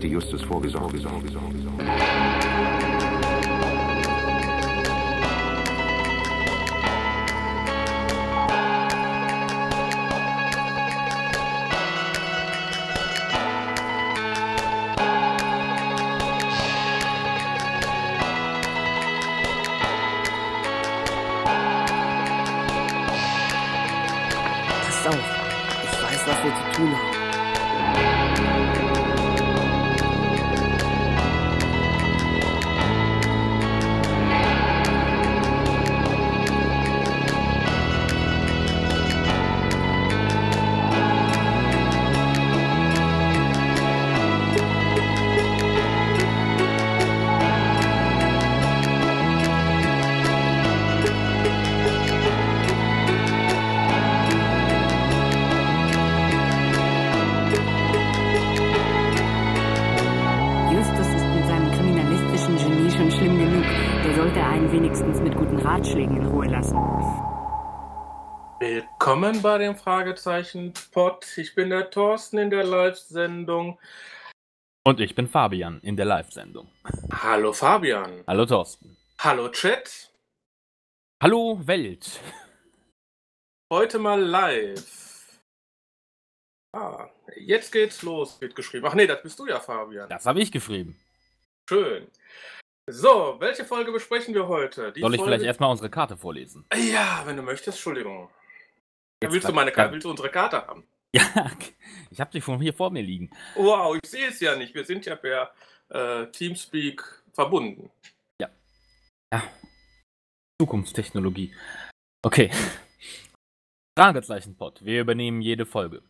[0.00, 2.09] solchen Fall hatte Justus vorgesorgt.
[69.40, 71.26] Willkommen bei dem Fragezeichen Pod.
[71.38, 73.78] Ich bin der Thorsten in der Live-Sendung.
[74.84, 76.70] Und ich bin Fabian in der Live-Sendung.
[77.10, 78.22] Hallo Fabian.
[78.26, 78.98] Hallo Thorsten.
[79.18, 80.12] Hallo Chat.
[81.22, 82.20] Hallo Welt.
[83.72, 85.40] Heute mal live.
[86.76, 88.84] Ah, jetzt geht's los, wird geschrieben.
[88.86, 90.06] Ach nee, das bist du ja, Fabian.
[90.10, 91.00] Das habe ich geschrieben.
[91.66, 92.08] Schön.
[92.90, 94.92] So, welche Folge besprechen wir heute?
[94.92, 95.30] Die Soll ich Folge...
[95.32, 96.66] vielleicht erstmal unsere Karte vorlesen?
[96.74, 98.28] Ja, wenn du möchtest, Entschuldigung.
[99.22, 100.84] Jetzt willst du meine Karte, willst du unsere Karte haben?
[101.12, 101.50] Ja,
[102.08, 103.30] ich habe sie schon hier vor mir liegen.
[103.56, 104.76] Wow, ich sehe es ja nicht.
[104.76, 105.50] Wir sind ja per
[105.88, 107.90] äh, Teamspeak verbunden.
[110.60, 111.52] Zukunftstechnologie.
[112.22, 112.50] Okay.
[113.98, 114.84] Fragezeichen-Pod.
[114.84, 116.02] Wir übernehmen jede Folge.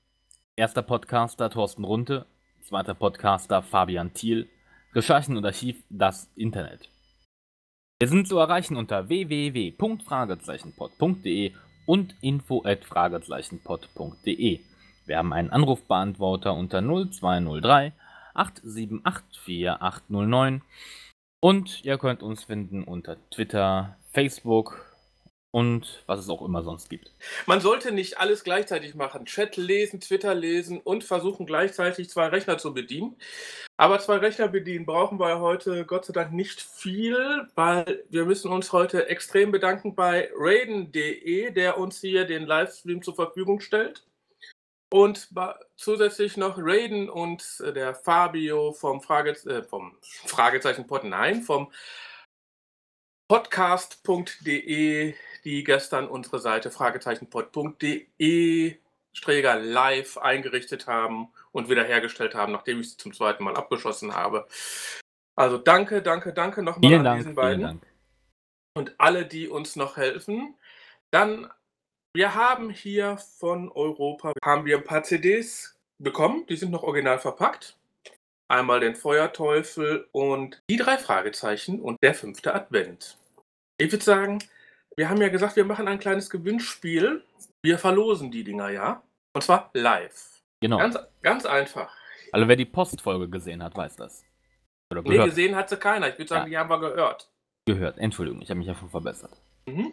[0.57, 2.27] Erster Podcaster Thorsten Runte.
[2.63, 4.51] Zweiter Podcaster Fabian Thiel.
[4.93, 6.89] Recherchen und Archiv das Internet.
[8.01, 11.55] Wir sind zu erreichen unter www.fragezeichenpod.de
[11.87, 14.61] und info@fragezeichenpod.de.
[15.07, 17.93] Wir haben einen Anrufbeantworter unter 0203
[18.35, 20.61] 8784809
[21.41, 24.90] und ihr könnt uns finden unter Twitter, Facebook
[25.53, 27.13] und was es auch immer sonst gibt.
[27.47, 29.27] Man sollte nicht alles gleichzeitig machen.
[29.27, 33.17] Chat lesen, Twitter lesen und versuchen gleichzeitig zwei Rechner zu bedienen.
[33.77, 38.51] Aber zwei Rechner bedienen brauchen wir heute Gott sei Dank nicht viel, weil wir müssen
[38.51, 44.05] uns heute extrem bedanken bei Raiden.de, der uns hier den Livestream zur Verfügung stellt.
[44.93, 45.29] Und
[45.77, 51.71] zusätzlich noch Raiden und äh, der Fabio vom, Frage, äh, vom Fragezeichen Pod, nein, vom
[53.31, 55.15] podcast.de,
[55.45, 58.77] die gestern unsere Seite fragezeichenpod.de
[59.13, 64.49] Sträger live eingerichtet haben und wiederhergestellt haben, nachdem ich sie zum zweiten Mal abgeschossen habe.
[65.37, 67.81] Also danke, danke, danke nochmal an Dank, diesen beiden
[68.77, 70.57] und alle, die uns noch helfen.
[71.13, 71.49] Dann,
[72.13, 77.21] wir haben hier von Europa haben wir ein paar CDs bekommen, die sind noch original
[77.21, 77.77] verpackt.
[78.49, 83.20] Einmal den Feuerteufel und die drei Fragezeichen und der fünfte Advent.
[83.81, 84.39] Ich würde sagen,
[84.97, 87.25] wir haben ja gesagt, wir machen ein kleines Gewinnspiel.
[87.63, 89.03] Wir verlosen die Dinger, ja?
[89.35, 90.43] Und zwar live.
[90.61, 90.79] Genau.
[90.79, 91.91] Ganz, ganz einfach.
[92.33, 94.25] Also wer die Postfolge gesehen hat, weiß das.
[94.93, 96.09] Oder Nee, gesehen hat sie keiner.
[96.09, 97.31] Ich würde sagen, die haben wir gehört.
[97.67, 97.99] gehört.
[97.99, 99.41] Entschuldigung, ich habe mich ja schon verbessert.
[99.67, 99.93] Mhm.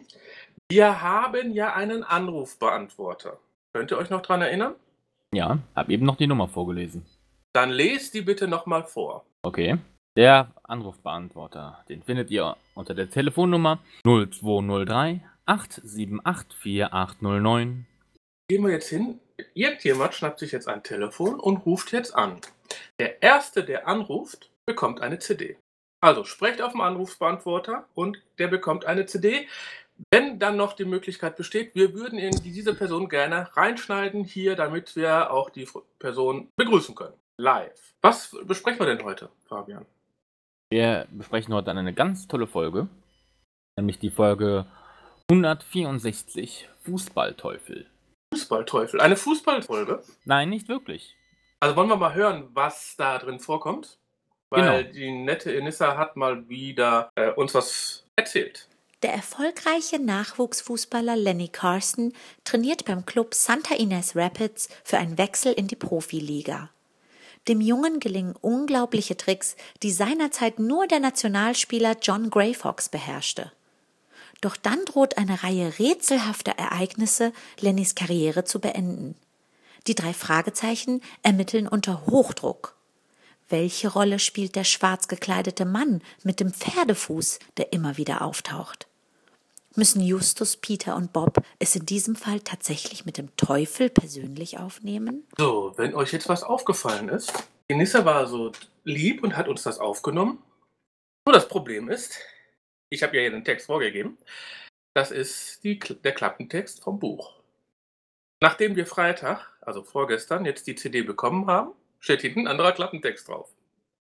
[0.70, 3.38] Wir haben ja einen Anrufbeantworter.
[3.72, 4.74] Könnt ihr euch noch dran erinnern?
[5.32, 7.06] Ja, habe eben noch die Nummer vorgelesen.
[7.52, 9.24] Dann lest die bitte nochmal vor.
[9.42, 9.78] Okay.
[10.16, 17.86] Der Anrufbeantworter, den findet ihr unter der Telefonnummer 0203 878 4809.
[18.48, 19.20] Gehen wir jetzt hin.
[19.54, 22.40] Irgendjemand schnappt sich jetzt ein Telefon und ruft jetzt an.
[22.98, 25.56] Der Erste, der anruft, bekommt eine CD.
[26.00, 29.48] Also sprecht auf dem Anrufbeantworter und der bekommt eine CD.
[30.12, 34.94] Wenn dann noch die Möglichkeit besteht, wir würden in diese Person gerne reinschneiden hier, damit
[34.94, 35.68] wir auch die
[35.98, 37.14] Person begrüßen können.
[37.40, 37.94] Live.
[38.02, 39.86] Was besprechen wir denn heute, Fabian?
[40.70, 42.88] Wir besprechen heute eine ganz tolle Folge,
[43.78, 44.66] nämlich die Folge
[45.30, 47.86] 164 Fußballteufel.
[48.34, 49.00] Fußballteufel.
[49.00, 50.02] Eine Fußballfolge.
[50.24, 51.16] Nein, nicht wirklich.
[51.60, 53.98] Also wollen wir mal hören, was da drin vorkommt?
[54.50, 54.92] Weil Genau.
[54.92, 58.68] die nette Enissa hat mal wieder äh, uns was erzählt.
[59.02, 62.12] Der erfolgreiche Nachwuchsfußballer Lenny Carson
[62.44, 66.70] trainiert beim Club Santa Ines Rapids für einen Wechsel in die Profiliga.
[67.48, 73.50] Dem Jungen gelingen unglaubliche Tricks, die seinerzeit nur der Nationalspieler John Gray Fox beherrschte.
[74.42, 79.16] Doch dann droht eine Reihe rätselhafter Ereignisse, Lennys Karriere zu beenden.
[79.86, 82.76] Die drei Fragezeichen ermitteln unter Hochdruck.
[83.48, 88.87] Welche Rolle spielt der schwarz gekleidete Mann mit dem Pferdefuß, der immer wieder auftaucht?
[89.78, 95.24] Müssen Justus, Peter und Bob es in diesem Fall tatsächlich mit dem Teufel persönlich aufnehmen?
[95.38, 97.32] So, wenn euch jetzt was aufgefallen ist,
[97.70, 98.50] die Nisse war so
[98.82, 100.42] lieb und hat uns das aufgenommen.
[101.24, 102.18] Nur das Problem ist,
[102.90, 104.18] ich habe ja hier den Text vorgegeben,
[104.96, 107.40] das ist die, der Klappentext vom Buch.
[108.42, 111.70] Nachdem wir Freitag, also vorgestern, jetzt die CD bekommen haben,
[112.00, 113.48] steht hinten ein anderer Klappentext drauf.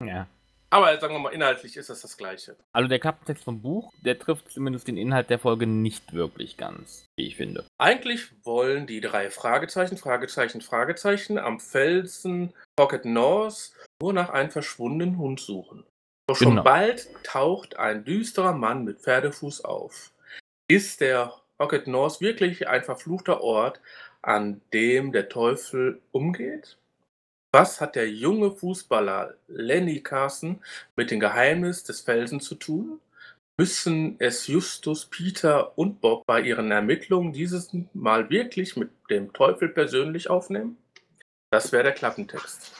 [0.03, 0.27] Ja.
[0.69, 2.57] Aber sagen wir mal, inhaltlich ist das das Gleiche.
[2.73, 7.05] Also der Klappentext vom Buch, der trifft zumindest den Inhalt der Folge nicht wirklich ganz,
[7.15, 7.65] wie ich finde.
[7.77, 13.71] Eigentlich wollen die drei Fragezeichen, Fragezeichen, Fragezeichen am Felsen Pocket North
[14.01, 15.85] nur nach einem verschwundenen Hund suchen.
[16.27, 16.63] Doch schon Genau.
[16.63, 20.11] bald taucht ein düsterer Mann mit Pferdefuß auf.
[20.69, 23.79] Ist der Pocket North wirklich ein verfluchter Ort,
[24.21, 26.77] an dem der Teufel umgeht?
[27.51, 30.59] Was hat der junge Fußballer Lenny Carson
[30.95, 32.99] mit dem Geheimnis des Felsen zu tun?
[33.59, 39.69] Müssen es Justus, Peter und Bob bei ihren Ermittlungen dieses Mal wirklich mit dem Teufel
[39.69, 40.77] persönlich aufnehmen?
[41.51, 42.71] Das wäre der Klappentext.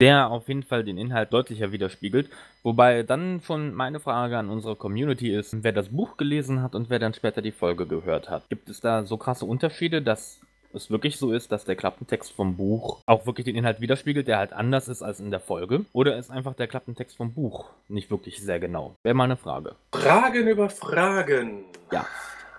[0.00, 2.28] Der auf jeden Fall den Inhalt deutlicher widerspiegelt.
[2.62, 6.90] Wobei dann schon meine Frage an unsere Community ist, wer das Buch gelesen hat und
[6.90, 8.48] wer dann später die Folge gehört hat.
[8.50, 10.40] Gibt es da so krasse Unterschiede, dass
[10.72, 14.38] es wirklich so ist, dass der Klappentext vom Buch auch wirklich den Inhalt widerspiegelt, der
[14.38, 15.84] halt anders ist als in der Folge?
[15.92, 18.94] Oder ist einfach der Klappentext vom Buch nicht wirklich sehr genau?
[19.02, 19.74] Wäre mal eine Frage.
[19.94, 21.64] Fragen über Fragen.
[21.92, 22.06] Ja.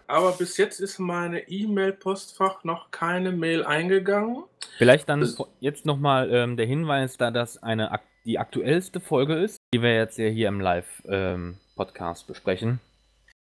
[0.07, 4.43] Aber bis jetzt ist meine E-Mail-Postfach noch keine Mail eingegangen.
[4.77, 9.35] Vielleicht dann Das- jetzt nochmal ähm, der Hinweis, da das eine ak die aktuellste Folge
[9.35, 12.79] ist, die wir jetzt ja hier im Live-Podcast besprechen,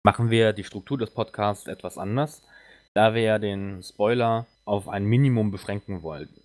[0.03, 2.41] machen wir die Struktur des Podcasts etwas anders,
[2.93, 6.41] da wir ja den Spoiler auf ein Minimum beschränken wollten.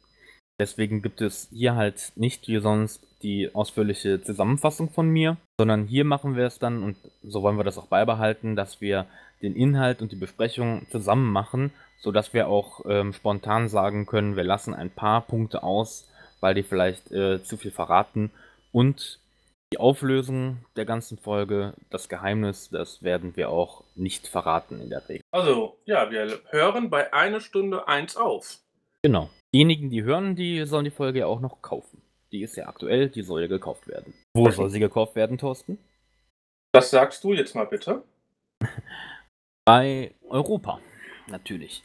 [0.59, 6.05] Deswegen gibt es hier halt nicht wie sonst die ausführliche Zusammenfassung von mir, sondern hier
[6.05, 9.07] machen wir es dann, und so wollen wir das auch beibehalten, dass wir
[9.43, 14.45] den Inhalt und die Besprechung zusammen machen, sodass wir auch ähm, spontan sagen können, wir
[14.45, 16.09] lassen ein paar Punkte aus,
[16.41, 18.31] weil die vielleicht äh, zu viel verraten.
[18.73, 19.19] Und
[19.73, 25.09] die Auflösung der ganzen Folge, das Geheimnis, das werden wir auch nicht verraten in der
[25.09, 25.23] Regel.
[25.33, 28.59] Also, ja, wir hören bei einer Stunde eins auf.
[29.03, 29.31] Genau.
[29.55, 32.03] Diejenigen, die hören, die sollen die Folge ja auch noch kaufen.
[32.33, 34.15] Die ist ja aktuell, die soll ja gekauft werden.
[34.35, 35.79] Wo soll sie gekauft werden, Thorsten?
[36.73, 38.03] Das sagst du jetzt mal bitte.
[39.65, 40.81] Bei Europa,
[41.29, 41.83] natürlich.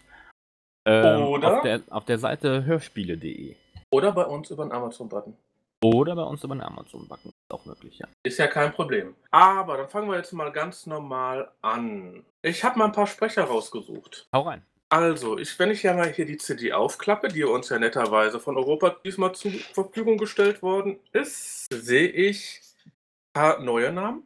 [0.85, 1.57] Ähm, Oder?
[1.57, 3.55] Auf der, auf der Seite hörspiele.de.
[3.91, 5.35] Oder bei uns über den Amazon-Button.
[5.83, 7.29] Oder bei uns über den Amazon-Backen.
[7.29, 8.07] Ist auch möglich, ja.
[8.23, 9.15] Ist ja kein Problem.
[9.31, 12.23] Aber dann fangen wir jetzt mal ganz normal an.
[12.43, 14.27] Ich habe mal ein paar Sprecher rausgesucht.
[14.31, 14.63] Hau rein.
[14.89, 18.57] Also, ich, wenn ich ja mal hier die CD aufklappe, die uns ja netterweise von
[18.57, 22.91] Europa diesmal zur Verfügung gestellt worden ist, sehe ich ein
[23.33, 24.23] paar neue Namen.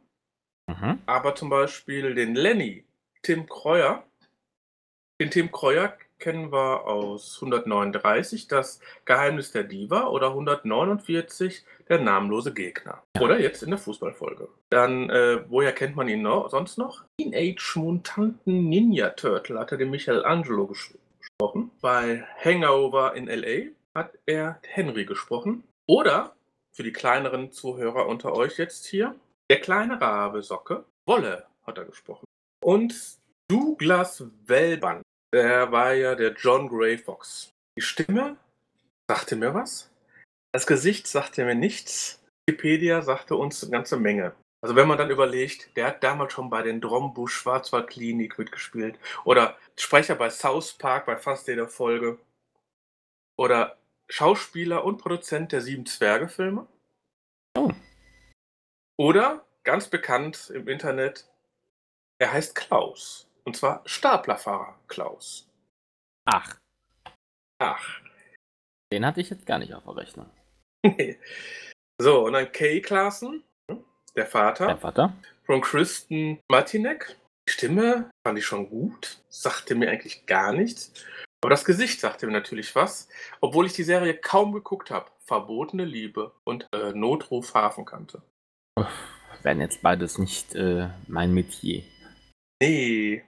[0.66, 0.98] Mhm.
[1.06, 2.84] Aber zum Beispiel den Lenny,
[3.22, 4.04] Tim Kreuer.
[5.20, 12.52] Den Tim Kreuer kennen wir aus 139, das Geheimnis der Diva oder 149, der namenlose
[12.52, 13.02] Gegner.
[13.20, 14.48] Oder jetzt in der Fußballfolge.
[14.70, 17.04] Dann, äh, woher kennt man ihn noch, sonst noch?
[17.20, 21.70] Teenage Mutanten Ninja Turtle hat er den Michelangelo ges- gesprochen.
[21.80, 23.70] Bei Hangover in L.A.
[23.98, 25.64] hat er Henry gesprochen.
[25.88, 26.34] Oder,
[26.74, 29.14] für die kleineren Zuhörer unter euch jetzt hier,
[29.50, 32.24] der kleine Rabe Socke, Wolle hat er gesprochen.
[32.64, 32.94] Und
[33.48, 35.02] Douglas Wellban,
[35.36, 37.50] der war ja der John Gray Fox.
[37.76, 38.38] Die Stimme
[39.06, 39.90] sagte mir was.
[40.52, 42.24] Das Gesicht sagte mir nichts.
[42.48, 44.34] Wikipedia sagte uns eine ganze Menge.
[44.62, 48.98] Also wenn man dann überlegt, der hat damals schon bei den Drombusch Schwarzwald Klinik mitgespielt.
[49.24, 52.18] Oder Sprecher bei South Park bei fast jeder Folge.
[53.36, 53.76] Oder
[54.08, 56.66] Schauspieler und Produzent der Sieben Zwerge Filme.
[57.58, 57.72] Oh.
[58.96, 61.28] Oder ganz bekannt im Internet,
[62.18, 63.28] er heißt Klaus.
[63.46, 65.48] Und zwar Staplerfahrer Klaus.
[66.28, 66.56] Ach,
[67.58, 68.00] Ach.
[68.92, 70.28] den hatte ich jetzt gar nicht auf der Rechnung.
[72.00, 73.44] so, und dann Kay Klaassen,
[74.16, 75.14] der Vater, Der Vater?
[75.44, 77.16] von Kristen Martinek.
[77.48, 80.92] Die Stimme fand ich schon gut, sagte mir eigentlich gar nichts.
[81.44, 83.08] Aber das Gesicht sagte mir natürlich was,
[83.40, 85.10] obwohl ich die Serie kaum geguckt habe.
[85.24, 88.22] Verbotene Liebe und äh, Notruf Hafenkante.
[89.42, 91.84] Wären jetzt beides nicht äh, mein Metier.
[92.60, 93.24] Nee.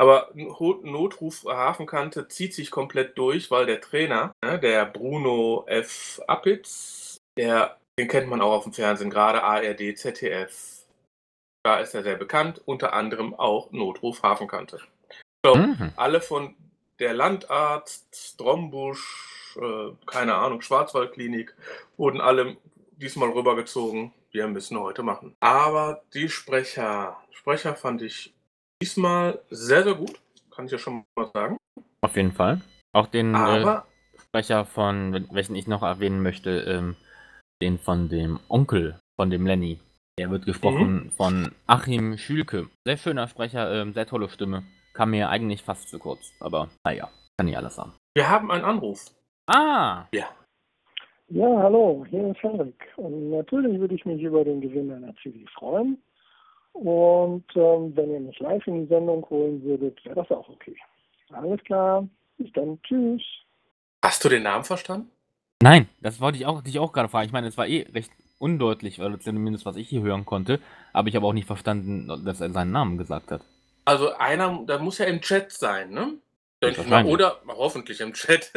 [0.00, 6.22] Aber Notruf Hafenkante zieht sich komplett durch, weil der Trainer, ne, der Bruno F.
[6.26, 10.86] Appitz, der, den kennt man auch auf dem Fernsehen, gerade ARD, ZDF.
[11.62, 14.80] Da ist er sehr bekannt, unter anderem auch Notruf Hafenkante.
[15.44, 15.92] So, Mhm.
[15.96, 16.56] alle von
[16.98, 21.54] der Landarzt, Strombusch, äh, keine Ahnung, Schwarzwaldklinik,
[21.98, 22.56] wurden alle
[22.92, 24.14] diesmal rübergezogen.
[24.30, 25.36] Wir müssen heute machen.
[25.40, 28.32] Aber die Sprecher, Sprecher fand ich
[28.82, 30.18] diesmal sehr, sehr gut.
[30.50, 31.56] Kann ich ja schon mal sagen.
[32.02, 32.60] Auf jeden Fall.
[32.92, 33.86] Auch den äh, Aber
[34.18, 36.96] Sprecher von, welchen ich noch erwähnen möchte, ähm,
[37.62, 39.78] den von dem Onkel von dem Lenny.
[40.18, 42.68] Der wird gesprochen von Achim Schülke.
[42.86, 44.64] Sehr schöner Sprecher, ähm, sehr tolle Stimme.
[44.92, 47.08] Kam mir eigentlich fast zu kurz, aber naja,
[47.38, 47.94] kann nicht alles haben.
[48.14, 49.06] wir haben einen Anruf.
[49.46, 50.26] Ah, Ja.
[51.32, 52.74] Ja, hallo, hier ist Henrik.
[52.96, 55.96] Und natürlich würde ich mich über den Gewinn einer CD freuen.
[56.72, 60.76] Und ähm, wenn ihr mich live in die Sendung holen würdet, wäre das auch okay.
[61.30, 62.08] Alles klar,
[62.38, 63.22] bis dann, tschüss.
[64.02, 65.10] Hast du den Namen verstanden?
[65.62, 67.26] nein, das wollte ich auch, dich auch gerade fragen.
[67.26, 70.60] Ich meine, es war eh recht undeutlich, oder zumindest was ich hier hören konnte,
[70.92, 73.42] aber ich habe auch nicht verstanden, dass er seinen Namen gesagt hat.
[73.84, 76.14] Also einer, da muss ja im Chat sein, ne?
[76.62, 77.06] Denke ich mal.
[77.06, 78.52] Oder hoffentlich im Chat.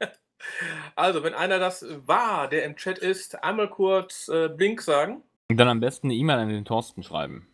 [0.96, 5.22] also, wenn einer das war, der im Chat ist, einmal kurz äh, Blink sagen.
[5.48, 7.46] Und dann am besten eine E-Mail an den Thorsten schreiben.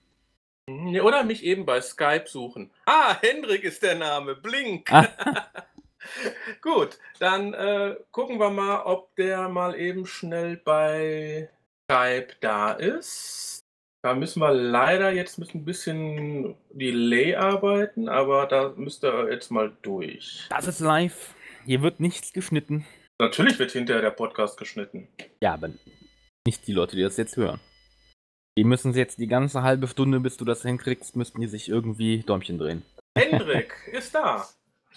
[1.02, 2.70] Oder mich eben bei Skype suchen.
[2.86, 4.34] Ah, Hendrik ist der Name.
[4.34, 4.90] Blink.
[6.62, 11.48] Gut, dann äh, gucken wir mal, ob der mal eben schnell bei
[11.90, 13.60] Skype da ist.
[14.02, 19.50] Da müssen wir leider jetzt mit ein bisschen Delay arbeiten, aber da müsste er jetzt
[19.50, 20.46] mal durch.
[20.48, 21.34] Das ist live.
[21.66, 22.86] Hier wird nichts geschnitten.
[23.20, 25.08] Natürlich wird hinterher der Podcast geschnitten.
[25.42, 25.68] Ja, aber
[26.46, 27.60] nicht die Leute, die das jetzt hören.
[28.58, 32.20] Die müssen jetzt die ganze halbe Stunde, bis du das hinkriegst, müssten die sich irgendwie
[32.20, 32.82] Däumchen drehen.
[33.16, 34.46] Hendrik ist da.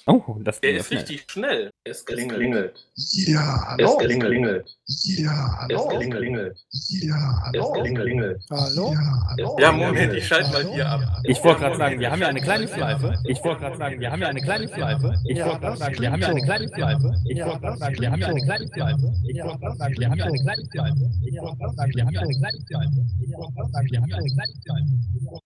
[0.06, 1.00] Oh, das Der ging ja ist schnell.
[1.00, 1.70] richtig schnell.
[1.86, 2.76] Es klingelt.
[2.96, 3.98] Ja, hallo.
[4.00, 4.70] Es klingelt.
[4.86, 5.98] Ja, Es hallo.
[5.98, 6.58] klingelt.
[6.90, 7.72] Ja, Es hallo.
[7.74, 8.44] klingelt.
[8.50, 8.92] Hallo.
[8.94, 9.58] Ja, hallo.
[9.60, 11.02] Ja, Moment, ich schalte mal hier ab.
[11.24, 13.14] Ich wollte gerade sagen, wir haben ja eine kleine Schleife.
[13.26, 15.14] Ich wollte gerade sagen, wir haben ja eine kleine Schleife.
[15.26, 17.14] Ich wollte gerade sagen, wir haben ja eine kleine Schleife.
[17.26, 19.14] Ich wollte gerade sagen, wir haben ja eine kleine Schleife.
[19.28, 21.12] Ich wollte gerade sagen, wir haben ja eine kleine Schleife.
[21.26, 23.06] Ich wollte gerade sagen, wir haben ja eine kleine Schleife.
[23.24, 25.43] Ich wollte gerade sagen, wir haben ja eine kleine Schleife.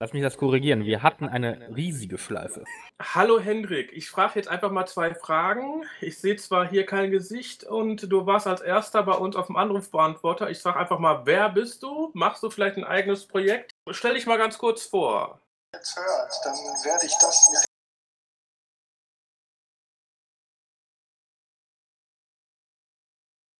[0.00, 0.84] Lass mich das korrigieren.
[0.84, 2.62] Wir hatten eine riesige Schleife.
[3.02, 5.82] Hallo Hendrik, ich frage jetzt einfach mal zwei Fragen.
[6.00, 9.56] Ich sehe zwar hier kein Gesicht und du warst als erster bei uns auf dem
[9.56, 10.50] Anrufbeantworter.
[10.50, 12.12] Ich sage einfach mal, wer bist du?
[12.14, 13.72] Machst du vielleicht ein eigenes Projekt?
[13.90, 15.40] Stell dich mal ganz kurz vor.
[15.74, 17.64] Jetzt hört, dann werde ich das mit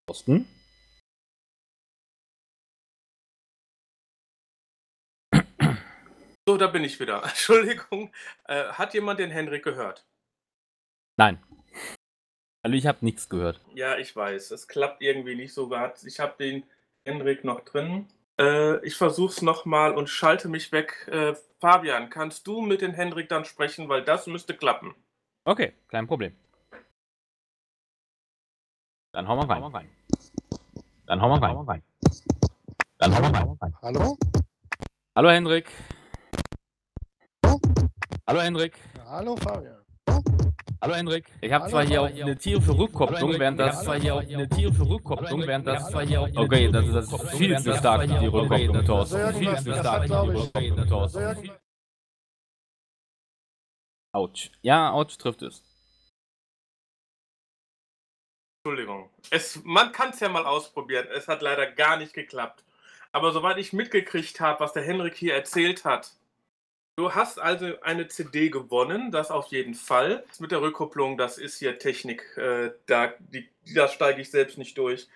[0.06, 0.57] Thorsten?
[6.48, 7.22] So, da bin ich wieder.
[7.24, 8.10] Entschuldigung.
[8.44, 10.06] Äh, hat jemand den Hendrik gehört?
[11.18, 11.38] Nein.
[12.62, 13.60] Also ich habe nichts gehört.
[13.74, 14.52] Ja, ich weiß.
[14.52, 15.70] Es klappt irgendwie nicht so.
[16.06, 16.64] Ich habe den
[17.04, 18.08] Hendrik noch drin.
[18.40, 21.06] Äh, ich versuche es nochmal und schalte mich weg.
[21.12, 24.94] Äh, Fabian, kannst du mit dem Hendrik dann sprechen, weil das müsste klappen.
[25.44, 26.34] Okay, kein Problem.
[29.12, 29.90] Dann hauen wir rein.
[31.04, 31.82] Dann hauen wir rein.
[32.96, 33.76] Dann hauen wir rein.
[33.82, 34.16] Hallo?
[35.14, 35.70] Hallo Hendrik.
[38.28, 38.74] Hallo Hendrik.
[39.06, 39.82] Hallo Fabian.
[40.82, 41.24] Hallo Hendrik.
[41.40, 44.86] Ich habe zwar hier auch eine tierische Rückkopplung, während das zwar hier auch eine tierische
[44.86, 48.26] Rückkopplung, während das zwar hier auch Okay, das ist das ist viel zu stark die
[48.26, 49.32] Rückkopplung, Thorsten.
[49.32, 51.50] Viel zu stark die Rückkopplung, Thorsten.
[54.12, 54.50] Autsch.
[54.60, 55.62] Ja, Autsch trifft es.
[58.62, 59.08] Entschuldigung.
[59.30, 61.06] Es, man kann es ja mal ausprobieren.
[61.14, 62.62] Es hat leider gar nicht geklappt.
[63.10, 66.17] Aber soweit ich mitgekriegt habe, was der Henrik hier erzählt hat,
[66.98, 70.24] du hast also eine CD gewonnen, das auf jeden Fall.
[70.40, 72.36] Mit der Rückkopplung, das ist hier Technik.
[72.36, 75.08] Äh, da, die, da steige ich selbst nicht durch.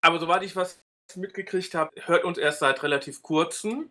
[0.00, 0.80] Aber soweit ich was
[1.14, 3.90] mitgekriegt habe, hört uns erst seit relativ kurzem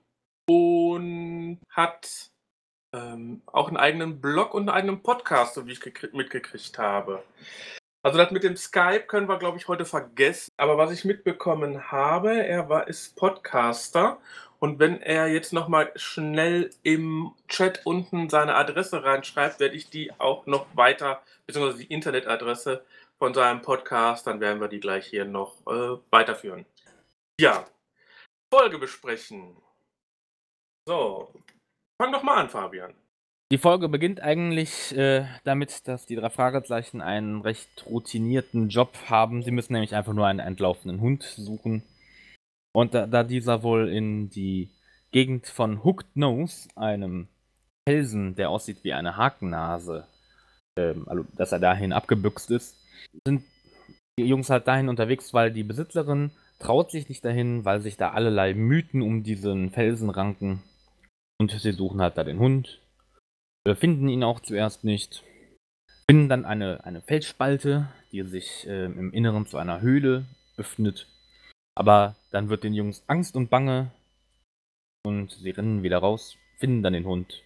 [0.49, 2.31] und hat
[2.93, 7.23] ähm, auch einen eigenen Blog und einen eigenen Podcast, so wie ich gekrie- mitgekriegt habe.
[8.03, 10.51] Also das mit dem Skype können wir, glaube ich, heute vergessen.
[10.57, 14.19] Aber was ich mitbekommen habe, er war, ist Podcaster.
[14.65, 20.11] Und wenn er jetzt nochmal schnell im Chat unten seine Adresse reinschreibt, werde ich die
[20.19, 22.83] auch noch weiter, beziehungsweise die Internetadresse
[23.19, 26.65] von seinem Podcast, dann werden wir die gleich hier noch äh, weiterführen.
[27.39, 27.67] Ja,
[28.51, 29.55] Folge besprechen.
[30.89, 31.31] So,
[32.01, 32.95] fang doch mal an, Fabian.
[33.51, 39.43] Die Folge beginnt eigentlich äh, damit, dass die drei Fragezeichen einen recht routinierten Job haben.
[39.43, 41.83] Sie müssen nämlich einfach nur einen entlaufenen Hund suchen.
[42.75, 44.69] Und da, da dieser wohl in die
[45.11, 47.29] Gegend von Hooked Nose, einem
[47.87, 50.05] Felsen, der aussieht wie eine Hakennase,
[50.77, 52.75] ähm, also dass er dahin abgebüxt ist,
[53.25, 53.43] sind
[54.19, 58.11] die Jungs halt dahin unterwegs, weil die Besitzerin traut sich nicht dahin, weil sich da
[58.11, 60.61] allerlei Mythen um diesen Felsen ranken.
[61.39, 62.81] Und sie suchen halt da den Hund.
[63.65, 65.23] Wir finden ihn auch zuerst nicht.
[66.09, 70.25] Finden dann eine, eine Felsspalte, die sich äh, im Inneren zu einer Höhle
[70.57, 71.07] öffnet.
[71.75, 73.91] Aber dann wird den Jungs Angst und Bange
[75.05, 77.43] und sie rennen wieder raus, finden dann den Hund.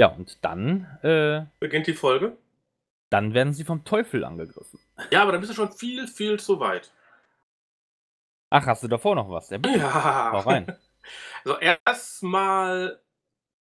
[0.00, 2.36] Ja, und dann, äh, Beginnt die Folge?
[3.10, 4.80] dann werden sie vom Teufel angegriffen.
[5.10, 6.92] Ja, aber dann bist du schon viel, viel zu weit.
[8.50, 9.48] Ach, hast du davor noch was?
[9.50, 9.78] Ja, bitte.
[9.78, 10.32] Ja.
[10.32, 10.76] Hau rein.
[11.44, 13.00] Also erstmal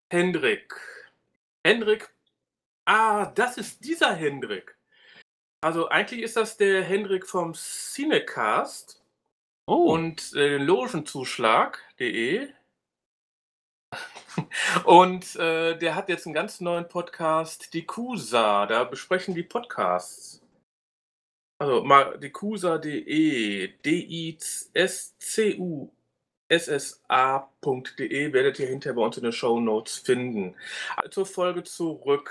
[0.08, 0.74] Hendrik.
[1.62, 2.08] Hendrik.
[2.86, 4.78] Ah, das ist dieser Hendrik.
[5.60, 9.03] Also eigentlich ist das der Hendrik vom Cinecast
[9.66, 12.48] Oh, und äh, logenzuschlag.de.
[14.84, 18.66] Und äh, der hat jetzt einen ganz neuen Podcast, die Kusa.
[18.66, 20.42] Da besprechen die Podcasts.
[21.60, 25.14] Also mal dikusa.de, D-I-S-C-U
[26.48, 30.54] ssa.de werdet ihr hinterher bei uns in den Show Notes finden.
[31.10, 32.30] Zur Folge zurück.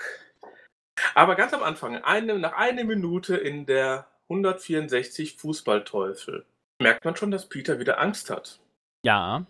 [1.15, 6.45] Aber ganz am Anfang, eine, nach einer Minute in der 164 Fußballteufel,
[6.83, 8.59] merkt man schon, dass Peter wieder Angst hat.
[9.03, 9.45] ja.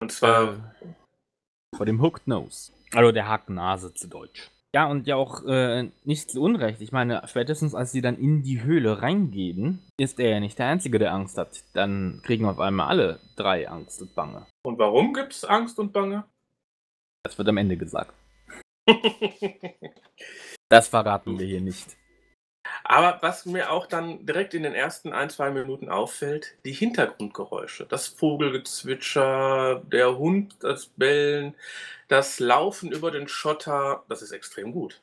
[0.00, 2.72] Und zwar, Äh, vor dem Hooked Nose.
[2.92, 4.50] Also der Hakennase zu Deutsch.
[4.74, 6.80] Ja, und ja auch äh, nicht zu Unrecht.
[6.80, 10.66] Ich meine, spätestens als sie dann in die Höhle reingehen, ist er ja nicht der
[10.66, 11.62] Einzige, der Angst hat.
[11.74, 14.46] Dann kriegen auf einmal alle drei Angst und Bange.
[14.66, 16.24] und warum gibt es Angst und Bange?
[17.22, 18.12] Das wird am Ende gesagt.
[20.70, 21.96] Das verraten wir hier nicht.
[22.84, 27.86] Aber was mir auch dann direkt in den ersten ein, zwei Minuten auffällt, die Hintergrundgeräusche.
[27.86, 31.54] Das Vogelgezwitscher, der Hund, das Bellen,
[32.08, 35.00] das Laufen über den Schotter, das ist extrem gut.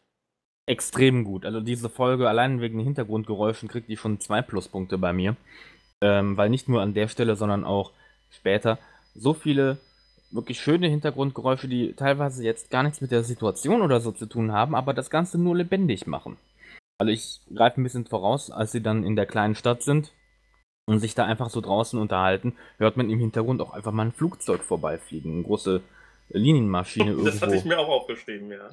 [0.67, 1.44] Extrem gut.
[1.44, 5.36] Also diese Folge, allein wegen den Hintergrundgeräuschen, kriegt die schon zwei Pluspunkte bei mir.
[6.02, 7.91] Ähm, weil nicht nur an der Stelle, sondern auch
[8.30, 8.78] später
[9.15, 9.80] so viele
[10.30, 14.52] wirklich schöne Hintergrundgeräusche, die teilweise jetzt gar nichts mit der Situation oder so zu tun
[14.52, 16.38] haben, aber das Ganze nur lebendig machen.
[17.02, 20.14] Also ich greife ein bisschen voraus, als sie dann in der kleinen Stadt sind
[20.86, 24.12] und sich da einfach so draußen unterhalten, hört man im Hintergrund auch einfach mal ein
[24.12, 25.82] Flugzeug vorbeifliegen, eine große
[26.30, 27.26] Linienmaschine irgendwo.
[27.26, 28.70] Das hatte ich mir auch aufgeschrieben, ja.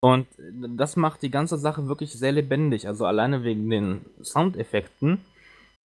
[0.00, 0.26] Und
[0.74, 2.88] das macht die ganze Sache wirklich sehr lebendig.
[2.88, 5.20] Also alleine wegen den Soundeffekten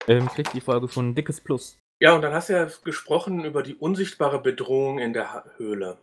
[0.07, 1.77] ähm, kriegt die Folge schon ein dickes Plus.
[2.01, 5.97] Ja, und dann hast du ja gesprochen über die unsichtbare Bedrohung in der Höhle.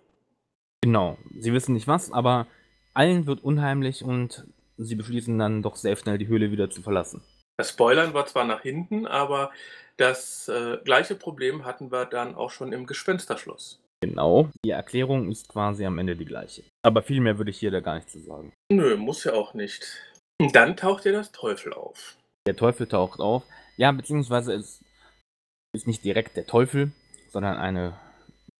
[0.82, 2.46] Genau, sie wissen nicht was, aber
[2.92, 4.46] allen wird unheimlich und
[4.78, 7.22] sie beschließen dann doch sehr schnell die Höhle wieder zu verlassen.
[7.58, 9.50] Das Spoilern war zwar nach hinten, aber
[9.96, 13.80] das äh, gleiche Problem hatten wir dann auch schon im Gespensterschloss.
[14.00, 16.62] Genau, die Erklärung ist quasi am Ende die gleiche.
[16.84, 18.52] Aber viel mehr würde ich hier da gar nicht zu sagen.
[18.70, 19.84] Nö, muss ja auch nicht.
[20.40, 22.16] Und dann taucht ja das Teufel auf.
[22.46, 23.42] Der Teufel taucht auf.
[23.76, 24.84] Ja, beziehungsweise es
[25.74, 26.92] ist nicht direkt der Teufel,
[27.30, 27.98] sondern eine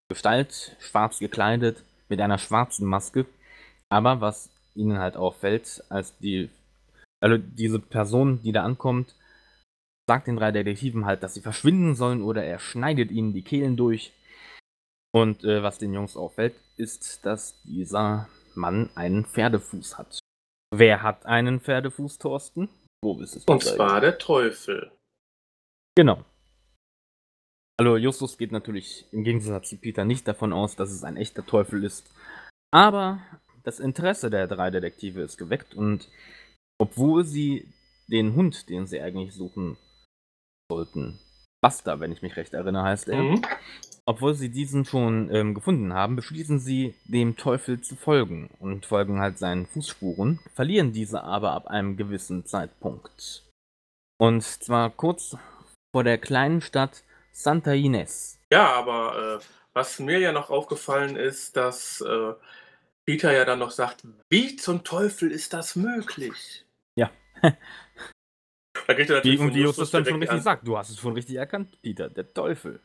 [0.09, 3.27] Gestalt, schwarz gekleidet, mit einer schwarzen Maske.
[3.91, 6.49] Aber was ihnen halt auffällt, als die,
[7.21, 9.15] also diese Person, die da ankommt,
[10.09, 13.77] sagt den drei Detektiven halt, dass sie verschwinden sollen oder er schneidet ihnen die Kehlen
[13.77, 14.13] durch.
[15.15, 20.19] Und äh, was den Jungs auffällt, ist, dass dieser Mann einen Pferdefuß hat.
[20.75, 22.69] Wer hat einen Pferdefuß, Thorsten?
[23.03, 23.45] Wo ist es?
[23.45, 24.91] Und zwar der Teufel.
[25.97, 26.25] Genau.
[27.81, 31.47] Hallo, Justus geht natürlich im Gegensatz zu Peter nicht davon aus, dass es ein echter
[31.47, 32.11] Teufel ist.
[32.73, 33.21] Aber
[33.63, 36.09] das Interesse der drei Detektive ist geweckt und
[36.81, 37.69] obwohl sie
[38.11, 39.77] den Hund, den sie eigentlich suchen
[40.71, 41.19] sollten,
[41.61, 43.43] Buster, wenn ich mich recht erinnere, heißt er, Mhm.
[44.07, 49.19] obwohl sie diesen schon ähm, gefunden haben, beschließen sie, dem Teufel zu folgen und folgen
[49.21, 53.45] halt seinen Fußspuren, verlieren diese aber ab einem gewissen Zeitpunkt.
[54.21, 55.37] Und zwar kurz
[55.95, 58.39] vor der kleinen Stadt Santa Ines.
[58.53, 59.45] Ja, aber äh,
[59.75, 62.33] was mir ja noch aufgefallen ist, dass äh,
[63.09, 66.67] Peter ja dann noch sagt, wie zum Teufel ist das möglich?
[66.95, 67.11] Ja.
[68.87, 70.77] Da kriegt er Wie, natürlich und von wie Justus dann schon richtig an- sagt, du
[70.79, 72.81] hast es schon richtig erkannt, Peter, der Teufel.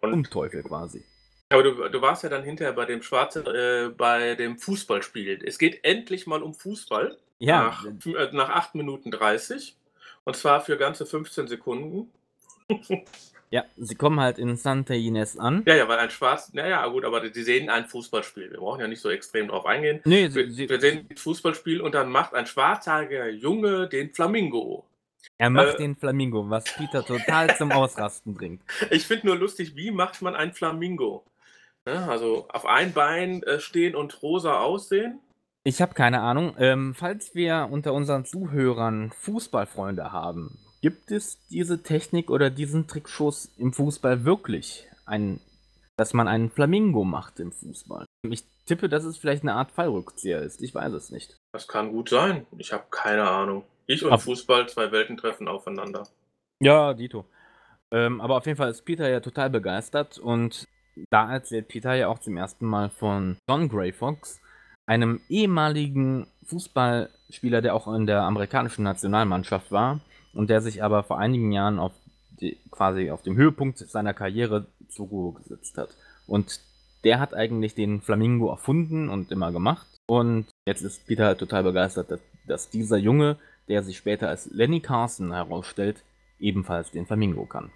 [0.00, 1.04] Und, Umteufel quasi.
[1.50, 5.42] aber du, du warst ja dann hinterher bei dem Schwarze, äh, bei dem Fußballspiel.
[5.44, 7.18] Es geht endlich mal um Fußball.
[7.38, 9.76] Ja, Nach, äh, nach 8 Minuten 30.
[10.24, 12.10] Und zwar für ganze 15 Sekunden.
[13.50, 15.62] ja, sie kommen halt in Santa Ines an.
[15.66, 18.50] Ja, ja, weil ein Schwarz, naja, gut, aber die sehen ein Fußballspiel.
[18.50, 20.00] Wir brauchen ja nicht so extrem drauf eingehen.
[20.04, 24.12] Nee, Wir, sie, sie, wir sehen ein Fußballspiel und dann macht ein schwarzhaariger Junge den
[24.12, 24.84] Flamingo.
[25.38, 28.62] er macht äh, den Flamingo, was Peter total zum Ausrasten bringt.
[28.90, 31.24] Ich finde nur lustig, wie macht man ein Flamingo?
[31.88, 35.20] Ja, also auf ein Bein äh, stehen und rosa aussehen.
[35.62, 36.54] Ich habe keine Ahnung.
[36.58, 43.50] Ähm, falls wir unter unseren Zuhörern Fußballfreunde haben, gibt es diese Technik oder diesen Trickschuss
[43.56, 44.86] im Fußball wirklich?
[45.04, 45.40] Ein,
[45.96, 48.04] dass man einen Flamingo macht im Fußball.
[48.30, 50.62] Ich tippe, dass es vielleicht eine Art Fallrückzieher ist.
[50.62, 51.36] Ich weiß es nicht.
[51.52, 52.46] Das kann gut sein.
[52.58, 53.64] Ich habe keine Ahnung.
[53.86, 56.06] Ich und Ab- Fußball, zwei Welten treffen aufeinander.
[56.62, 57.24] Ja, Dito.
[57.90, 60.68] Ähm, aber auf jeden Fall ist Peter ja total begeistert und
[61.10, 64.40] da erzählt Peter ja auch zum ersten Mal von John Gray Fox,
[64.86, 70.00] einem ehemaligen Fußballspieler, der auch in der amerikanischen Nationalmannschaft war
[70.36, 71.92] und der sich aber vor einigen Jahren auf
[72.40, 75.88] die, quasi auf dem Höhepunkt seiner Karriere zur Ruhe gesetzt hat.
[76.26, 76.60] Und
[77.04, 79.86] der hat eigentlich den Flamingo erfunden und immer gemacht.
[80.06, 84.50] Und jetzt ist Peter halt total begeistert, dass, dass dieser Junge, der sich später als
[84.50, 86.02] Lenny Carson herausstellt,
[86.38, 87.70] ebenfalls den Flamingo kann.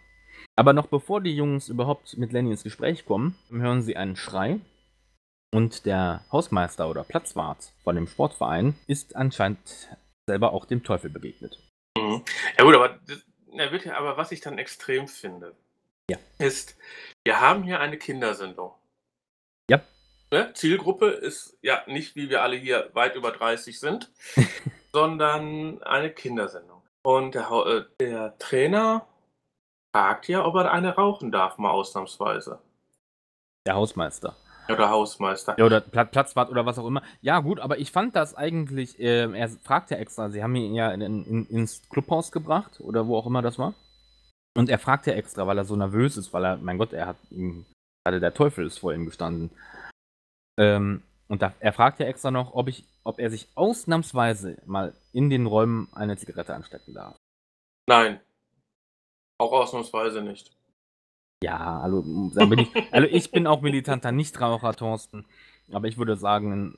[0.54, 4.60] Aber noch bevor die Jungs überhaupt mit Lenny ins Gespräch kommen, hören sie einen Schrei
[5.52, 9.88] und der Hausmeister oder Platzwart von dem Sportverein ist anscheinend
[10.26, 11.58] selber auch dem Teufel begegnet.
[11.98, 12.24] Mhm.
[12.58, 12.98] Ja gut, aber,
[13.52, 15.56] na, ja, aber was ich dann extrem finde,
[16.10, 16.18] Ja.
[16.38, 16.76] ist,
[17.24, 18.74] wir haben hier eine Kindersendung.
[19.68, 19.80] Ja.
[20.30, 20.52] Ne?
[20.54, 24.10] Zielgruppe ist ja nicht, wie wir alle hier weit über 30 sind,
[24.92, 26.82] sondern eine Kindersendung.
[27.02, 29.06] Und der, äh, der Trainer
[29.94, 32.60] fragt ja, ob er eine rauchen darf, mal ausnahmsweise.
[33.66, 34.36] Der Hausmeister.
[34.74, 35.56] Oder Hausmeister.
[35.58, 37.02] Ja, oder Pla Platzwart oder was auch immer.
[37.20, 40.74] Ja, gut, aber ich fand das eigentlich, ähm, er fragt ja extra, sie haben ihn
[40.74, 43.74] ja in, in, ins Clubhaus gebracht oder wo auch immer das war.
[44.56, 47.06] Und er fragt ja extra, weil er so nervös ist, weil er, mein Gott, er
[47.06, 47.66] hat ihm,
[48.04, 49.50] gerade der Teufel ist vor ihm gestanden.
[50.58, 54.92] Ähm, und da, er fragt ja extra noch, ob, ich, ob er sich ausnahmsweise mal
[55.12, 57.16] in den Räumen eine Zigarette anstecken darf.
[57.88, 58.20] Nein.
[59.38, 60.52] Auch ausnahmsweise nicht.
[61.42, 65.24] Ja, also, bin ich, also ich bin auch militanter Nichtraucher, Thorsten.
[65.72, 66.76] Aber ich würde sagen,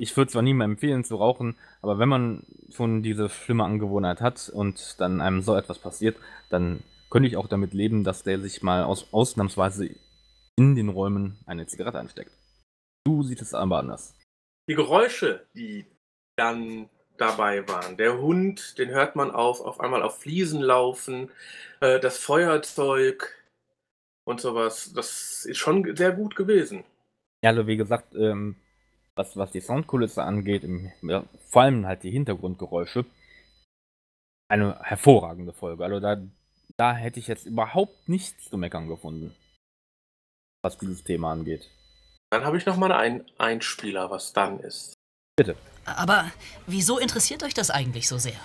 [0.00, 4.48] ich würde zwar niemandem empfehlen zu rauchen, aber wenn man schon diese schlimme Angewohnheit hat
[4.48, 6.16] und dann einem so etwas passiert,
[6.50, 9.90] dann könnte ich auch damit leben, dass der sich mal aus, ausnahmsweise
[10.56, 12.32] in den Räumen eine Zigarette ansteckt.
[13.04, 14.14] Du siehst es aber anders.
[14.68, 15.86] Die Geräusche, die
[16.36, 16.88] dann
[17.20, 17.96] dabei waren.
[17.96, 21.30] Der Hund, den hört man auf, auf einmal auf Fliesen laufen,
[21.80, 23.34] äh, das Feuerzeug
[24.24, 24.92] und sowas.
[24.94, 26.84] Das ist schon sehr gut gewesen.
[27.42, 28.56] Ja, also wie gesagt, ähm,
[29.14, 33.04] was, was die Soundkulisse angeht, im, ja, vor allem halt die Hintergrundgeräusche,
[34.48, 35.84] eine hervorragende Folge.
[35.84, 36.16] Also da,
[36.76, 39.34] da hätte ich jetzt überhaupt nichts zu meckern gefunden,
[40.62, 41.68] was dieses Thema angeht.
[42.30, 44.97] Dann habe ich noch mal einen Einspieler, was dann ist.
[45.84, 46.30] Aber
[46.66, 48.38] wieso interessiert euch das eigentlich so sehr?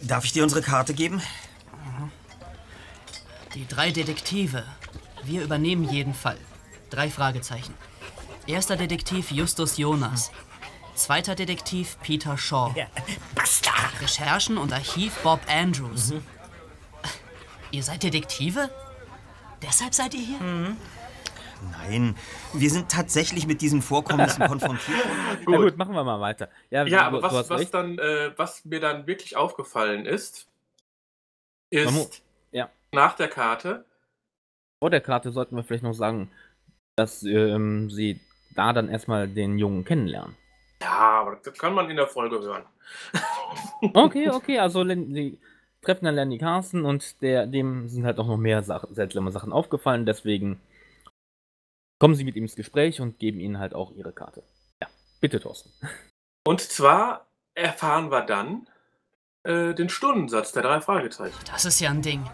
[0.00, 1.20] Darf ich dir unsere Karte geben?
[3.54, 4.64] Die drei Detektive.
[5.24, 6.38] Wir übernehmen jeden Fall.
[6.90, 7.74] Drei Fragezeichen.
[8.46, 10.30] Erster Detektiv Justus Jonas.
[10.94, 12.74] Zweiter Detektiv Peter Shaw.
[13.34, 13.72] Basta!
[14.00, 16.14] Recherchen und Archiv Bob Andrews.
[17.70, 18.70] Ihr seid Detektive?
[19.62, 20.76] Deshalb seid ihr hier?
[21.62, 22.16] Nein,
[22.52, 24.98] wir sind tatsächlich mit diesen Vorkommnissen konfrontiert.
[25.46, 26.48] Na gut, machen wir mal weiter.
[26.70, 30.48] Ja, Ja, aber was, was, dann, äh, was mir dann wirklich aufgefallen ist,
[31.70, 32.70] ist ja.
[32.92, 33.84] nach der Karte,
[34.80, 36.30] Vor der Karte sollten wir vielleicht noch sagen,
[36.96, 38.20] dass ähm, sie
[38.54, 40.36] da dann erstmal den Jungen kennenlernen.
[40.82, 42.64] ja, aber das kann man in der Folge hören.
[43.94, 45.38] Okay, okay, also sie
[45.82, 49.52] treffen dann Lenny Carson und der, dem sind halt auch noch mehr Sach seltsame Sachen
[49.52, 50.60] aufgefallen, deswegen
[51.98, 54.42] kommen sie mit ihm ins Gespräch und geben ihnen halt auch ihre Karte.
[54.80, 54.88] Ja,
[55.20, 55.70] bitte, Thorsten.
[56.44, 58.68] Und zwar erfahren wir dann
[59.42, 61.36] äh, den Stundensatz der drei Fragezeichen.
[61.50, 62.28] Das ist ja ein Ding.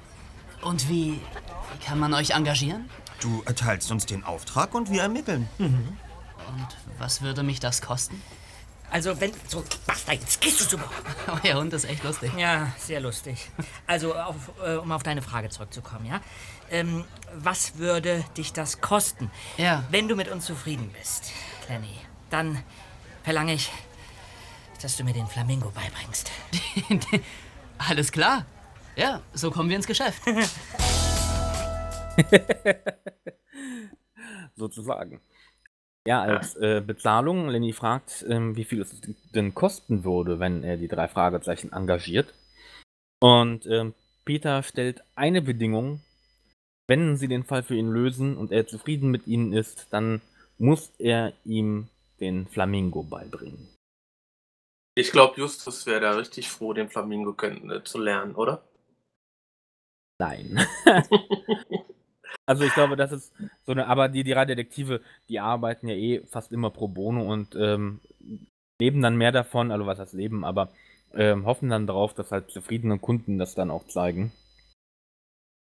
[0.63, 2.89] Und wie, wie kann man euch engagieren?
[3.21, 5.49] Du erteilst uns den Auftrag und wir ermitteln.
[5.59, 8.23] Und was würde mich das kosten?
[8.91, 9.33] Also, wenn.
[9.49, 10.79] So, basta, jetzt gehst du zu.
[11.45, 12.33] Euer Hund ist echt lustig.
[12.37, 13.51] Ja, sehr lustig.
[13.87, 16.21] Also, auf, äh, um auf deine Frage zurückzukommen, ja?
[16.75, 19.31] Ähm, was würde dich das kosten?
[19.59, 19.85] Ja.
[19.93, 21.31] Wenn du mit uns zufrieden bist,
[21.69, 21.95] Lenny,
[22.31, 22.65] dann
[23.23, 23.71] verlange ich,
[24.83, 26.33] dass du mir den Flamingo beibringst.
[27.79, 28.45] Alles klar.
[28.97, 30.21] Ja, so kommen wir ins Geschäft.
[34.57, 35.21] Sozusagen.
[36.05, 39.01] Ja, als äh, Bezahlung, Lenny fragt, ähm, wie viel es
[39.33, 42.35] denn kosten würde, wenn er die drei Fragezeichen engagiert.
[43.21, 46.01] Und ähm, Peter stellt eine Bedingung,
[46.87, 50.21] wenn sie den Fall für ihn lösen und er zufrieden mit ihnen ist, dann
[50.59, 51.89] muss er ihm
[52.21, 53.69] den Flamingo beibringen.
[54.97, 58.63] Ich glaube, Justus wäre da richtig froh, den Flamingo äh, zu lernen, oder?
[60.21, 60.65] Nein.
[62.47, 65.97] also ich glaube, das ist so eine, aber die, die drei Detektive, die arbeiten ja
[65.97, 68.01] eh fast immer pro bono und ähm,
[68.81, 70.71] leben dann mehr davon, also was heißt leben, aber
[71.13, 74.33] ähm, hoffen dann darauf, dass halt zufriedene Kunden das dann auch zeigen.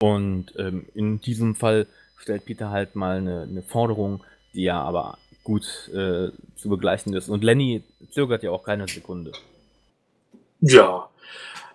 [0.01, 5.17] Und ähm, in diesem Fall stellt Peter halt mal eine, eine Forderung, die er aber
[5.43, 7.29] gut äh, zu begleichen ist.
[7.29, 9.31] Und Lenny zögert ja auch keine Sekunde.
[10.59, 11.09] Ja.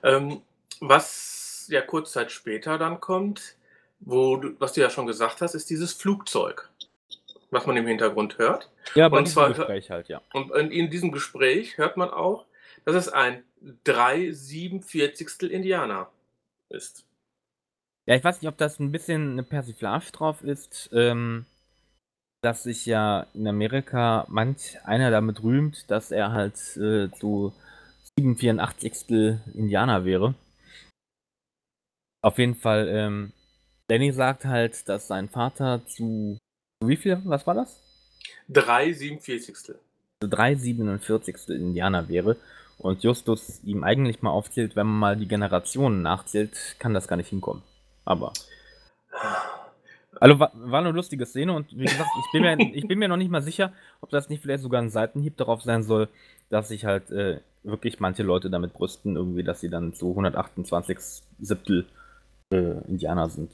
[0.02, 0.40] Ähm,
[0.80, 3.54] was ja kurz Zeit später dann kommt,
[4.00, 6.68] wo du, was du ja schon gesagt hast, ist dieses Flugzeug,
[7.50, 8.68] was man im Hintergrund hört.
[8.94, 10.20] Ja, bei Und diesem zwar- Gespräch halt, ja.
[10.32, 12.44] Und in, in diesem Gespräch hört man auch,
[12.85, 13.42] dass es ein
[13.87, 16.08] 3,47 Indianer
[16.68, 17.04] ist.
[18.06, 21.46] Ja, ich weiß nicht, ob das ein bisschen eine Persiflage drauf ist, ähm,
[22.42, 27.52] dass sich ja in Amerika manch einer damit rühmt, dass er halt äh, so
[28.18, 29.54] 784.
[29.54, 30.34] Indianer wäre.
[32.24, 33.32] Auf jeden Fall, ähm,
[33.88, 36.38] Danny sagt halt, dass sein Vater zu,
[36.80, 37.80] zu wie viel, was war das?
[38.50, 39.76] 3,47.
[40.20, 41.48] 347.
[41.50, 42.36] Indianer wäre.
[42.78, 47.16] Und Justus ihm eigentlich mal aufzählt, wenn man mal die Generationen nachzählt, kann das gar
[47.16, 47.62] nicht hinkommen.
[48.04, 48.32] Aber.
[50.20, 53.08] Also war, war eine lustige Szene und wie gesagt, ich bin, mir, ich bin mir
[53.08, 56.08] noch nicht mal sicher, ob das nicht vielleicht sogar ein Seitenhieb darauf sein soll,
[56.48, 60.98] dass sich halt äh, wirklich manche Leute damit brüsten, irgendwie, dass sie dann zu 128
[61.40, 61.86] Siebtel
[62.52, 63.52] äh, Indianer sind.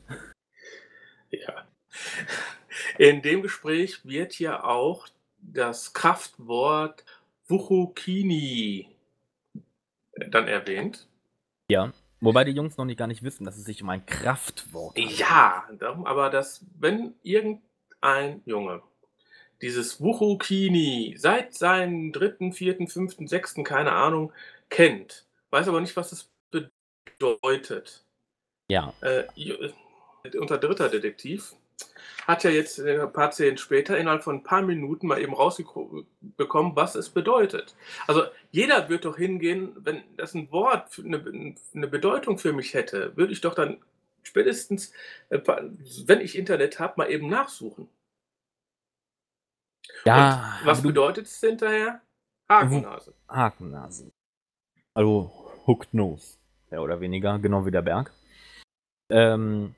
[1.30, 1.66] Ja.
[2.96, 5.08] In dem Gespräch wird ja auch
[5.40, 7.04] das Kraftwort
[7.46, 8.88] Wuchukini
[10.30, 11.06] dann erwähnt.
[11.70, 11.92] Ja.
[12.20, 15.18] Wobei die Jungs noch nicht gar nicht wissen, dass es sich um ein Kraftwort handelt.
[15.18, 18.82] Ja, darum aber, dass wenn irgendein Junge
[19.62, 24.32] dieses Wuchukini seit seinem dritten, vierten, fünften, sechsten, keine Ahnung,
[24.68, 28.04] kennt, weiß aber nicht, was es bedeutet.
[28.68, 28.92] Ja.
[29.00, 29.24] Äh,
[30.38, 31.54] unser dritter Detektiv
[32.28, 35.32] hat ja jetzt äh, ein paar Szenen später innerhalb von ein paar Minuten mal eben
[35.32, 37.74] rausbekommen, was es bedeutet.
[38.06, 43.16] Also jeder wird doch hingehen, wenn das ein Wort eine, eine Bedeutung für mich hätte,
[43.16, 43.82] würde ich doch dann
[44.22, 44.92] spätestens,
[45.30, 45.40] äh,
[46.06, 47.88] wenn ich Internet habe, mal eben nachsuchen.
[50.04, 52.02] Ja, Und was bedeutet es hinterher?
[52.50, 53.14] Hakennase.
[53.26, 54.12] Hakennase.
[54.94, 55.32] Also
[55.66, 56.36] Hooked Nose,
[56.70, 58.12] mehr oder weniger, genau wie der Berg.
[59.10, 59.74] Ähm,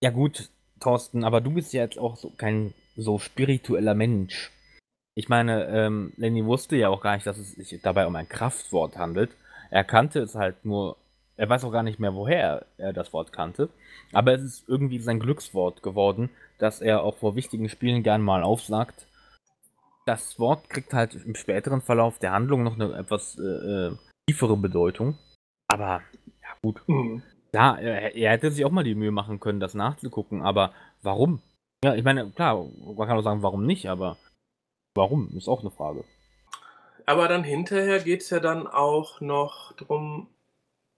[0.00, 4.50] ja gut, Thorsten, aber du bist ja jetzt auch so kein so spiritueller Mensch.
[5.14, 8.28] Ich meine, ähm, Lenny wusste ja auch gar nicht, dass es sich dabei um ein
[8.28, 9.30] Kraftwort handelt.
[9.70, 10.96] Er kannte es halt nur,
[11.36, 13.68] er weiß auch gar nicht mehr, woher er das Wort kannte.
[14.12, 18.42] Aber es ist irgendwie sein Glückswort geworden, dass er auch vor wichtigen Spielen gern mal
[18.42, 19.06] aufsagt.
[20.06, 23.96] Das Wort kriegt halt im späteren Verlauf der Handlung noch eine etwas äh, äh,
[24.28, 25.18] tiefere Bedeutung.
[25.68, 26.00] Aber,
[26.42, 26.82] ja gut.
[26.86, 27.22] Mhm.
[27.52, 31.40] Ja, er, er hätte sich auch mal die Mühe machen können, das nachzugucken, aber warum?
[31.82, 34.16] Ja, ich meine, klar, man kann auch sagen, warum nicht, aber
[34.94, 36.04] warum ist auch eine Frage.
[37.06, 40.28] Aber dann hinterher geht es ja dann auch noch drum.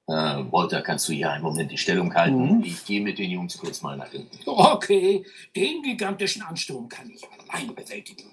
[0.09, 0.13] Äh,
[0.51, 2.65] Walter, kannst du hier einen Moment die Stellung halten?
[2.65, 4.37] Ich gehe mit den Jungs kurz mal nach hinten.
[4.45, 8.25] Okay, den gigantischen Ansturm kann ich allein bewältigen.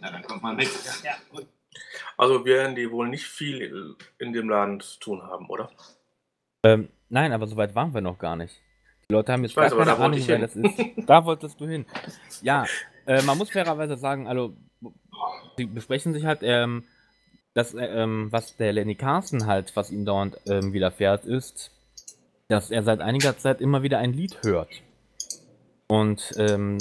[0.00, 0.68] Na, dann kommt mal mit.
[1.04, 1.12] Ja.
[2.16, 5.70] Also werden die wohl nicht viel in dem Laden zu tun haben, oder?
[6.62, 8.54] Ähm, nein, aber so weit waren wir noch gar nicht.
[9.08, 10.78] Die Leute haben jetzt Ich weiß, gar keine da Ahnung, wer das ist.
[11.06, 11.86] Da wolltest du hin.
[12.42, 12.66] Ja,
[13.06, 14.54] äh, man muss fairerweise sagen, also,
[15.56, 16.84] sie besprechen sich halt, ähm,
[17.54, 21.72] das, äh, ähm, was der Lenny Carson halt, was ihm dauernd ähm, widerfährt, ist,
[22.48, 24.70] dass er seit einiger Zeit immer wieder ein Lied hört.
[25.88, 26.78] Und ähm,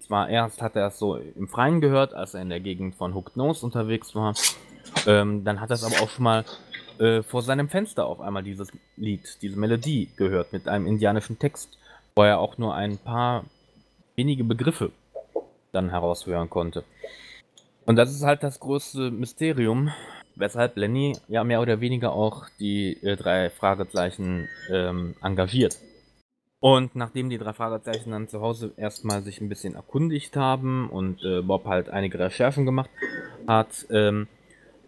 [0.00, 3.14] zwar erst hat er es so im Freien gehört, als er in der Gegend von
[3.14, 4.34] Hooked Nose unterwegs war.
[5.06, 6.44] Ähm, dann hat er es aber auch schon mal
[7.00, 11.78] äh, vor seinem Fenster auf einmal dieses Lied, diese Melodie gehört mit einem indianischen Text,
[12.14, 13.44] wo er auch nur ein paar
[14.16, 14.92] wenige Begriffe
[15.72, 16.84] dann heraushören konnte.
[17.86, 19.90] Und das ist halt das größte Mysterium,
[20.36, 25.78] weshalb Lenny ja mehr oder weniger auch die äh, drei Fragezeichen ähm, engagiert.
[26.60, 31.24] Und nachdem die drei Fragezeichen dann zu Hause erstmal sich ein bisschen erkundigt haben und
[31.24, 32.90] äh, Bob halt einige Recherchen gemacht
[33.46, 34.28] hat, ähm,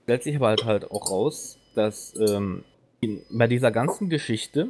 [0.03, 2.65] stellt sich aber halt, halt auch raus, dass ähm,
[3.31, 4.69] bei dieser ganzen Geschichte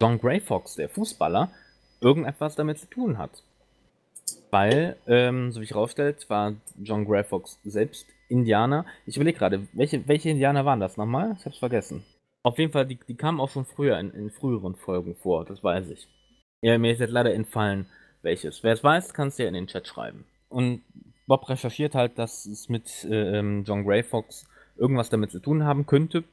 [0.00, 1.50] John Gray Fox, der Fußballer,
[2.00, 3.42] irgendetwas damit zu tun hat.
[4.50, 8.86] Weil, ähm, so wie ich rausstellt, war John Gray Fox selbst Indianer.
[9.06, 11.36] Ich überlege gerade, welche, welche Indianer waren das nochmal?
[11.38, 12.04] Ich hab's vergessen.
[12.42, 15.64] Auf jeden Fall, die, die kamen auch schon früher in, in früheren Folgen vor, das
[15.64, 16.08] weiß ich.
[16.60, 17.86] Ja, mir ist jetzt leider entfallen,
[18.22, 18.62] welches.
[18.62, 20.24] Wer es weiß, kann es ja in den Chat schreiben.
[20.48, 20.82] Und
[21.26, 25.64] Bob recherchiert halt, dass es mit äh, ähm, John Gray Fox irgendwas damit zu tun
[25.64, 26.24] haben könnte.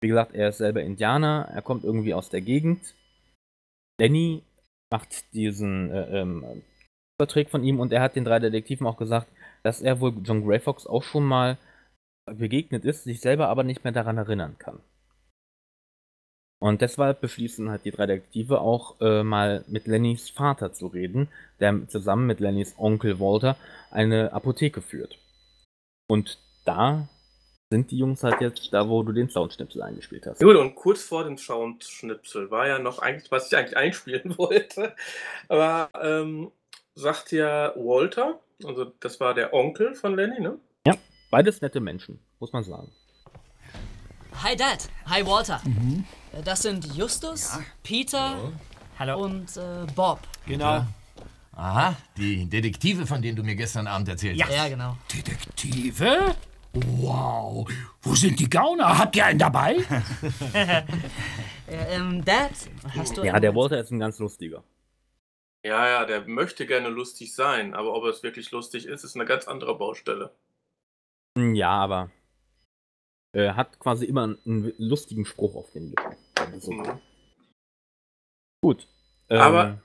[0.00, 2.94] Wie gesagt, er ist selber Indianer, er kommt irgendwie aus der Gegend.
[3.98, 4.42] Danny
[4.92, 6.62] macht diesen äh, ähm,
[7.20, 9.28] Vertrag von ihm und er hat den drei Detektiven auch gesagt,
[9.62, 11.58] dass er wohl John Gray Fox auch schon mal
[12.26, 14.80] begegnet ist, sich selber aber nicht mehr daran erinnern kann.
[16.60, 21.28] Und deshalb beschließen halt die drei Detektive auch äh, mal mit Lennys Vater zu reden,
[21.60, 23.56] der zusammen mit Lennys Onkel Walter
[23.90, 25.18] eine Apotheke führt.
[26.08, 27.08] Und da
[27.70, 30.40] sind die Jungs halt jetzt da, wo du den Soundschnipsel eingespielt hast.
[30.40, 34.94] Gut, und kurz vor dem Soundschnipsel war ja noch eigentlich, was ich eigentlich einspielen wollte,
[35.48, 36.50] aber ähm,
[36.94, 40.58] sagt ja Walter, also das war der Onkel von Lenny, ne?
[40.86, 40.94] Ja,
[41.30, 42.92] beides nette Menschen, muss man sagen.
[44.42, 44.88] Hi Dad.
[45.06, 45.60] Hi Walter.
[45.64, 46.04] Mhm.
[46.32, 48.52] Äh, Das sind Justus, Peter
[49.16, 50.20] und äh, Bob.
[50.46, 50.84] Genau.
[51.56, 54.54] Aha, die Detektive, von denen du mir gestern Abend erzählt Ja, hast.
[54.56, 54.96] ja, genau.
[55.12, 56.34] Detektive?
[56.74, 57.68] Wow.
[58.02, 58.98] Wo sind die Gauner?
[58.98, 59.76] Habt ihr einen dabei?
[60.54, 60.82] äh,
[61.68, 62.50] ähm, Dad,
[62.96, 63.54] hast du Ja, der?
[63.54, 64.64] Walter ist ein ganz lustiger.
[65.64, 69.24] Ja, ja, der möchte gerne lustig sein, aber ob es wirklich lustig ist, ist eine
[69.24, 70.34] ganz andere Baustelle.
[71.38, 72.10] Hm, Ja, aber
[73.32, 76.16] er hat quasi immer einen, einen lustigen Spruch auf den Lippen.
[76.36, 77.00] Also, Mhm.
[78.62, 78.88] Gut.
[79.28, 79.82] ähm, Aber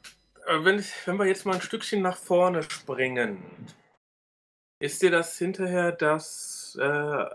[0.48, 3.44] äh, wenn, ich, wenn wir jetzt mal ein Stückchen nach vorne springen,
[4.80, 7.26] ist dir das hinterher das, äh,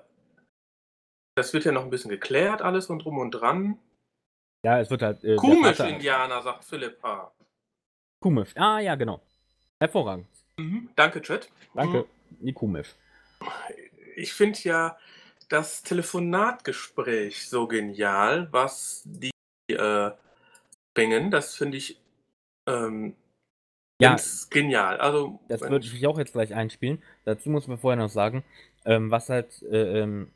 [1.36, 3.78] das wird ja noch ein bisschen geklärt, alles und drum und dran.
[4.64, 5.22] ja, es wird halt.
[5.24, 7.32] Äh, der Vater- Kumisch-Indianer, sagt Philipp H.
[8.22, 8.56] Kumisch.
[8.56, 9.20] Ah, ja, genau.
[9.80, 10.26] Hervorragend.
[10.56, 10.88] Mhm.
[10.96, 11.50] Danke, Chat.
[11.74, 12.06] Danke.
[12.40, 12.94] Die Kumisch.
[14.16, 14.98] Ich finde ja
[15.48, 19.30] das Telefonatgespräch so genial, was die
[19.68, 20.10] äh,
[20.94, 21.30] bringen.
[21.30, 22.00] Das finde ich
[22.66, 23.14] ähm,
[24.00, 24.10] Ja.
[24.10, 24.96] ganz genial.
[24.98, 27.02] Also, Das würde ich auch jetzt gleich einspielen.
[27.24, 28.44] Dazu muss man vorher noch sagen,
[28.84, 30.30] ähm, was halt äh, ähm,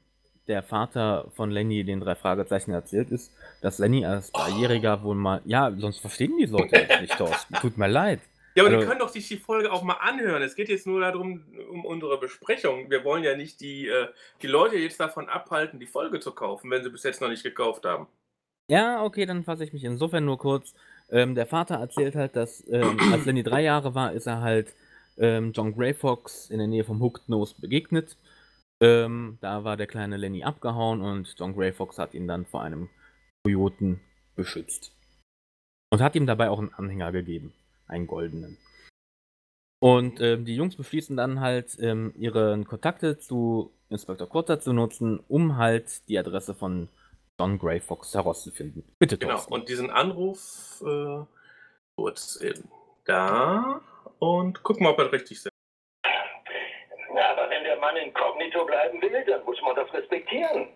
[0.46, 5.42] der Vater von Lenny den drei Fragezeichen erzählt, ist, dass Lenny als Dreijähriger wohl mal.
[5.44, 7.54] Ja, sonst verstehen die Leute das nicht, Thorsten.
[7.56, 8.20] Tut mir leid.
[8.54, 10.42] Ja, aber Also- die können doch sich die Folge auch mal anhören.
[10.42, 12.90] Es geht jetzt nur darum, um unsere Besprechung.
[12.90, 14.08] Wir wollen ja nicht die, äh,
[14.40, 17.42] die Leute jetzt davon abhalten, die Folge zu kaufen, wenn sie bis jetzt noch nicht
[17.42, 18.06] gekauft haben.
[18.70, 20.74] Ja, okay, dann fasse ich mich insofern nur kurz.
[21.10, 24.74] Ähm, der Vater erzählt halt, dass ähm, als Lenny drei Jahre war, ist er halt
[25.16, 28.16] ähm, John Grey Fox in der Nähe vom Hooked Nose begegnet.
[28.80, 32.62] Ähm, da war der kleine Lenny abgehauen und John Grey Fox hat ihn dann vor
[32.62, 32.88] einem
[33.44, 34.00] Kojoten
[34.36, 34.92] beschützt.
[35.90, 37.54] Und hat ihm dabei auch einen Anhänger gegeben,
[37.86, 38.58] einen goldenen.
[39.80, 45.20] Und ähm, die Jungs beschließen dann halt, ähm, ihre Kontakte zu Inspector Cotter zu nutzen,
[45.28, 46.88] um halt die Adresse von
[47.38, 48.84] John Grey Fox herauszufinden.
[48.98, 49.34] Bitte, Genau.
[49.34, 49.52] Thorsten.
[49.54, 51.24] Und diesen Anruf äh,
[51.96, 52.68] kurz eben
[53.04, 53.80] da
[54.18, 55.48] und gucken mal, ob er richtig ist.
[57.14, 60.68] Ja, aber wenn der Mann inkognito bleiben will, dann muss man das respektieren.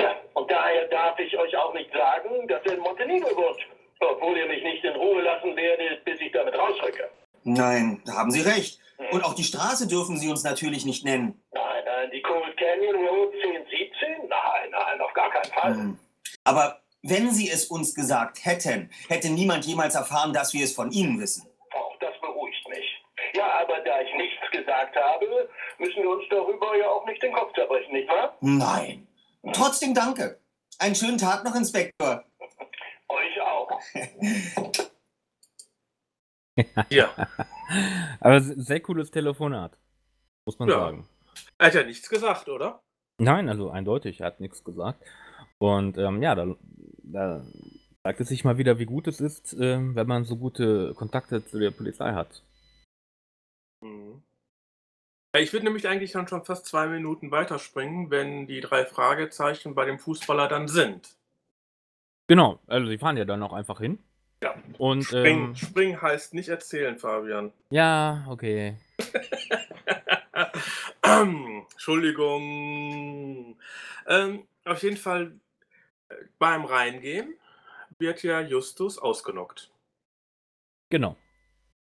[0.00, 3.60] Ja, und daher darf ich euch auch nicht sagen, dass er in Montenegro wohnt.
[4.00, 7.08] Obwohl ihr mich nicht in Ruhe lassen werdet, bis ich damit rausrücke.
[7.44, 8.80] Nein, da haben Sie recht.
[9.12, 11.40] Und auch die Straße dürfen Sie uns natürlich nicht nennen.
[11.52, 14.28] Nein, nein, die Cold Canyon Road 1017?
[14.28, 14.38] Nein,
[14.90, 15.74] nein, auf gar keinen Fall.
[15.74, 15.98] Hm.
[16.44, 20.90] Aber wenn Sie es uns gesagt hätten, hätte niemand jemals erfahren, dass wir es von
[20.90, 21.48] Ihnen wissen.
[21.72, 22.86] Auch das beruhigt mich.
[23.34, 25.48] Ja, aber da ich nichts gesagt habe,
[25.78, 28.36] müssen wir uns darüber ja auch nicht den Kopf zerbrechen, nicht wahr?
[28.40, 29.06] Nein.
[29.52, 30.40] Trotzdem danke.
[30.78, 32.24] Einen schönen Tag noch, Inspektor.
[33.08, 33.80] Euch auch.
[36.90, 37.08] Ja.
[38.20, 39.78] Aber se- sehr cooles Telefonat.
[40.44, 40.78] Muss man Ja.
[40.78, 41.08] sagen.
[41.58, 42.82] Er hat ja nichts gesagt, oder?
[43.20, 45.04] Nein, also eindeutig, er hat nichts gesagt.
[45.58, 46.54] Und ähm, ja, da,
[47.02, 47.44] da
[48.02, 51.44] zeigt es sich mal wieder, wie gut es ist, ähm, wenn man so gute Kontakte
[51.44, 52.42] zu der Polizei hat.
[53.82, 54.22] Mhm.
[55.36, 59.84] Ich würde nämlich eigentlich dann schon fast zwei Minuten weiterspringen, wenn die drei Fragezeichen bei
[59.84, 61.14] dem Fußballer dann sind.
[62.26, 63.98] Genau, also sie fahren ja dann auch einfach hin.
[64.42, 64.54] Ja.
[64.78, 67.52] Und Springen, ähm, springen heißt nicht erzählen, Fabian.
[67.70, 68.78] ja, okay.
[71.72, 73.58] Entschuldigung.
[74.06, 75.38] Ähm, auf jeden Fall
[76.08, 77.34] äh, beim Reingehen
[77.98, 79.70] wird ja Justus ausgenockt.
[80.90, 81.16] Genau.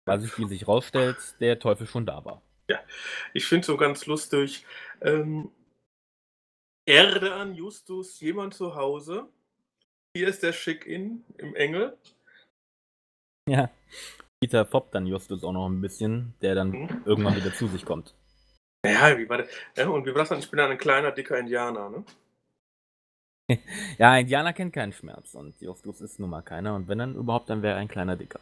[0.06, 2.42] Weil sich, wie sich rausstellt, der Teufel schon da war.
[2.68, 2.80] Ja,
[3.32, 4.66] ich finde so ganz lustig.
[5.00, 5.50] Ähm,
[6.86, 9.28] Erde an Justus, jemand zu Hause.
[10.16, 11.96] Hier ist der Schick-In im Engel.
[13.48, 13.70] Ja.
[14.40, 17.02] Peter foppt dann Justus auch noch ein bisschen, der dann Mhm.
[17.06, 18.14] irgendwann wieder zu sich kommt.
[18.84, 19.48] Ja, wie war das?
[19.76, 20.38] Ja, und wie war das dann?
[20.38, 22.04] Ich bin dann ein kleiner, dicker Indianer, ne?
[23.98, 27.48] Ja, Indianer kennt keinen Schmerz und Justus ist nun mal keiner und wenn dann überhaupt,
[27.50, 28.40] dann wäre er ein kleiner Dicker.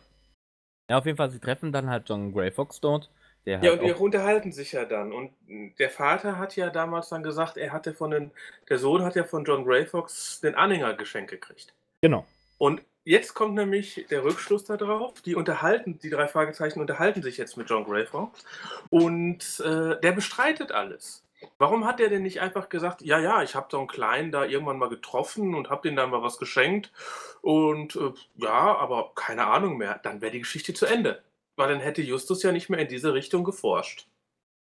[0.90, 3.10] Ja, auf jeden Fall, sie treffen dann halt John Grey Fox dort,
[3.46, 5.12] der Ja, halt und die unterhalten sich ja dann.
[5.12, 5.32] Und
[5.78, 8.30] der Vater hat ja damals dann gesagt, er hatte von den,
[8.68, 11.72] der Sohn hat ja von John Grey Fox den Anhänger geschenkt gekriegt.
[12.02, 12.26] genau.
[12.58, 15.20] Und jetzt kommt nämlich der Rückschluss darauf.
[15.22, 18.44] Die unterhalten, die drei Fragezeichen unterhalten sich jetzt mit John Grey Fox.
[18.90, 21.24] Und äh, der bestreitet alles.
[21.58, 24.44] Warum hat er denn nicht einfach gesagt, ja, ja, ich habe so einen Kleinen da
[24.44, 26.92] irgendwann mal getroffen und habe dem dann mal was geschenkt
[27.40, 30.00] und äh, ja, aber keine Ahnung mehr.
[30.02, 31.22] Dann wäre die Geschichte zu Ende.
[31.56, 34.06] Weil dann hätte Justus ja nicht mehr in diese Richtung geforscht.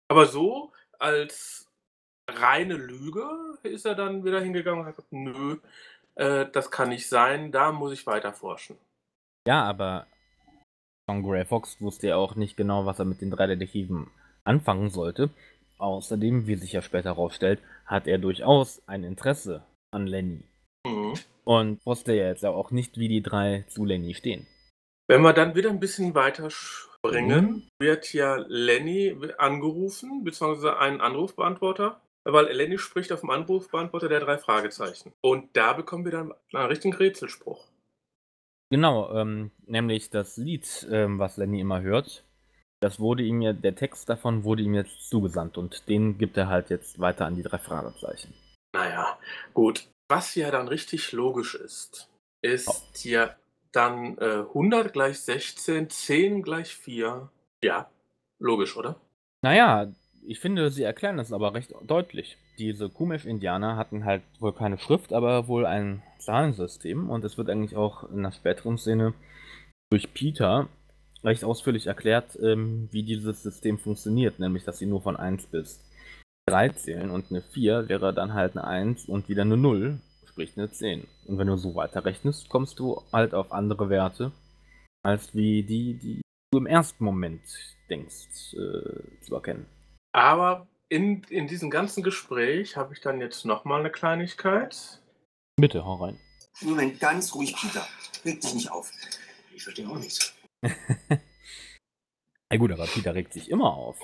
[0.09, 1.69] Aber so als
[2.29, 3.29] reine Lüge
[3.63, 5.59] ist er dann wieder hingegangen und hat gesagt, nö,
[6.17, 8.77] äh, das kann nicht sein, da muss ich weiter forschen.
[9.47, 10.07] Ja, aber
[11.09, 14.11] John Gray Fox wusste ja auch nicht genau, was er mit den drei Detektiven
[14.45, 15.31] anfangen sollte.
[15.79, 20.45] Außerdem, wie sich ja später herausstellt, hat er durchaus ein Interesse an Lenny.
[20.87, 21.15] Mhm.
[21.45, 24.47] Und wusste ja jetzt auch nicht, wie die drei zu Lenny stehen.
[25.07, 32.01] Wenn wir dann wieder ein bisschen weiter springen, wird ja Lenny angerufen, beziehungsweise einen Anrufbeantworter,
[32.25, 35.13] weil Lenny spricht auf dem Anrufbeantworter der drei Fragezeichen.
[35.21, 37.65] Und da bekommen wir dann einen richtigen Rätselspruch.
[38.71, 42.25] Genau, ähm, nämlich das Lied, ähm, was Lenny immer hört,
[42.81, 46.49] das wurde ihm ja, der Text davon wurde ihm jetzt zugesandt und den gibt er
[46.49, 48.35] halt jetzt weiter an die drei Fragezeichen.
[48.75, 49.19] Naja,
[49.53, 49.89] gut.
[50.09, 52.11] Was ja dann richtig logisch ist,
[52.43, 53.35] ist ja
[53.73, 57.31] dann äh, 100 gleich 16, 10 gleich 4.
[57.63, 57.91] Ja,
[58.39, 58.97] logisch, oder?
[59.43, 59.91] Naja,
[60.27, 62.37] ich finde, sie erklären das aber recht deutlich.
[62.59, 67.77] Diese Kumesh-Indianer hatten halt wohl keine Schrift, aber wohl ein Zahlensystem und es wird eigentlich
[67.77, 69.15] auch in der späteren Szene
[69.91, 70.69] durch Peter
[71.23, 75.81] recht ausführlich erklärt, ähm, wie dieses System funktioniert, nämlich dass sie nur von 1 bis
[76.47, 80.53] 3 zählen und eine 4 wäre dann halt eine 1 und wieder eine 0, sprich
[80.57, 81.07] eine 10.
[81.27, 84.33] Und wenn du so weiter rechnest, kommst du halt auf andere Werte,
[85.03, 86.21] als wie die, die
[86.53, 87.43] du im ersten Moment
[87.89, 89.67] denkst äh, zu erkennen.
[90.15, 95.03] Aber in, in diesem ganzen Gespräch habe ich dann jetzt nochmal eine Kleinigkeit.
[95.57, 96.21] Bitte, hau rein.
[96.61, 97.85] Moment, ganz ruhig, Peter.
[98.25, 98.93] Reg dich nicht auf.
[99.53, 100.33] Ich verstehe auch nichts.
[102.53, 103.99] Ja gut, aber Peter regt sich immer auf.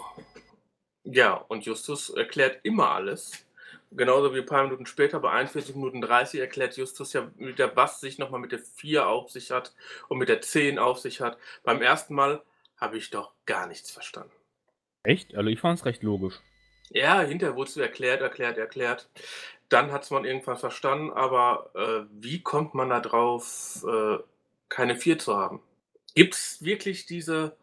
[1.05, 3.45] Ja, und Justus erklärt immer alles.
[3.93, 8.01] Genauso wie ein paar Minuten später, bei 41 Minuten 30, erklärt Justus ja wieder, was
[8.01, 9.73] sich nochmal mit der 4 auf sich hat
[10.09, 11.39] und mit der 10 auf sich hat.
[11.63, 12.43] Beim ersten Mal
[12.77, 14.33] habe ich doch gar nichts verstanden.
[15.03, 15.35] Echt?
[15.35, 16.41] Also ich fand es recht logisch.
[16.91, 19.09] Ja, hinterher wurde es erklärt, erklärt, erklärt.
[19.69, 24.19] Dann hat es man irgendwann verstanden, aber äh, wie kommt man da drauf, äh,
[24.69, 25.61] keine 4 zu haben?
[26.15, 27.57] Gibt es wirklich diese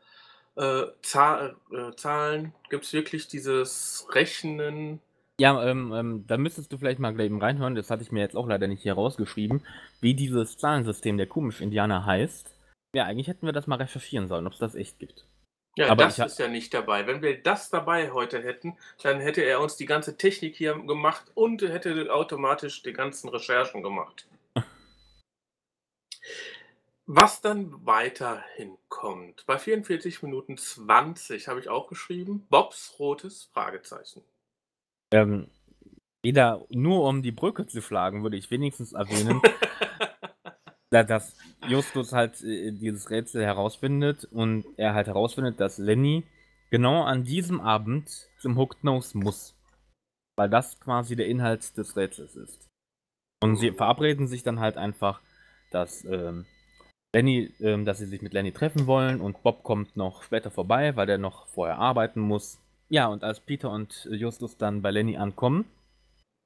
[0.55, 2.53] äh, Zahl, äh, Zahlen?
[2.69, 5.01] Gibt es wirklich dieses Rechnen?
[5.39, 8.21] Ja, ähm, ähm, da müsstest du vielleicht mal gleich eben reinhören, das hatte ich mir
[8.21, 9.61] jetzt auch leider nicht hier rausgeschrieben,
[10.01, 12.55] wie dieses Zahlensystem der Komisch-Indianer heißt.
[12.95, 15.27] Ja, eigentlich hätten wir das mal recherchieren sollen, ob es das echt gibt.
[15.77, 17.05] Ja, Aber das ist ja nicht dabei.
[17.05, 21.31] Wenn wir das dabei heute hätten, dann hätte er uns die ganze Technik hier gemacht
[21.35, 24.27] und hätte automatisch die ganzen Recherchen gemacht.
[27.05, 34.23] Was dann weiterhin kommt, bei 44 Minuten 20 habe ich auch geschrieben, Bobs rotes Fragezeichen.
[35.11, 35.47] Ähm,
[36.23, 39.41] wieder nur um die Brücke zu schlagen, würde ich wenigstens erwähnen,
[40.89, 41.35] dass
[41.67, 46.23] Justus halt äh, dieses Rätsel herausfindet und er halt herausfindet, dass Lenny
[46.69, 48.09] genau an diesem Abend
[48.39, 49.55] zum Hooked Nose muss.
[50.37, 52.67] Weil das quasi der Inhalt des Rätsels ist.
[53.41, 55.21] Und sie verabreden sich dann halt einfach,
[55.71, 56.45] dass ähm,
[57.13, 60.95] Lenny, ähm, dass sie sich mit Lenny treffen wollen und Bob kommt noch später vorbei,
[60.95, 62.59] weil der noch vorher arbeiten muss.
[62.89, 65.65] Ja, und als Peter und Justus dann bei Lenny ankommen,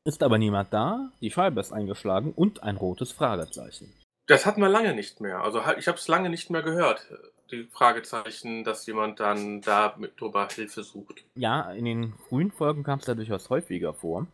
[0.06, 3.94] ist aber niemand da, die Scheibe ist eingeschlagen und ein rotes Fragezeichen.
[4.32, 5.42] Das hatten wir lange nicht mehr.
[5.42, 7.06] Also ich habe es lange nicht mehr gehört,
[7.52, 11.26] die Fragezeichen, dass jemand dann da mit drüber Hilfe sucht.
[11.36, 14.28] Ja, in den frühen Folgen kam es da durchaus häufiger vor.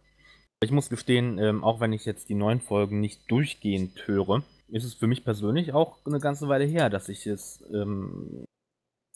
[0.62, 4.84] Ich muss gestehen, ähm, auch wenn ich jetzt die neuen Folgen nicht durchgehend höre, ist
[4.84, 8.46] es für mich persönlich auch eine ganze Weile her, dass ich es ähm,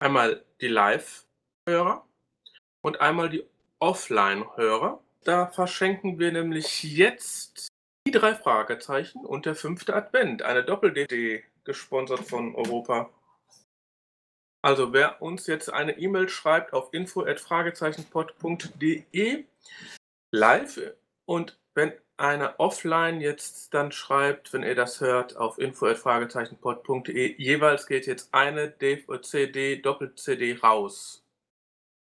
[0.01, 2.07] einmal die Live-Hörer
[2.83, 3.45] und einmal die
[3.79, 7.69] Offline-Hörer, da verschenken wir nämlich jetzt
[8.07, 13.11] die drei Fragezeichen und der fünfte Advent, eine Doppel-DD, gesponsert von Europa.
[14.67, 19.45] Also wer uns jetzt eine E-Mail schreibt auf info@fragezeichenpod.de
[20.33, 20.81] live
[21.25, 28.09] und wenn einer offline jetzt dann schreibt, wenn ihr das hört, auf info@fragezeichenpod.de jeweils geht
[28.09, 31.25] jetzt eine CD Doppel-CD raus.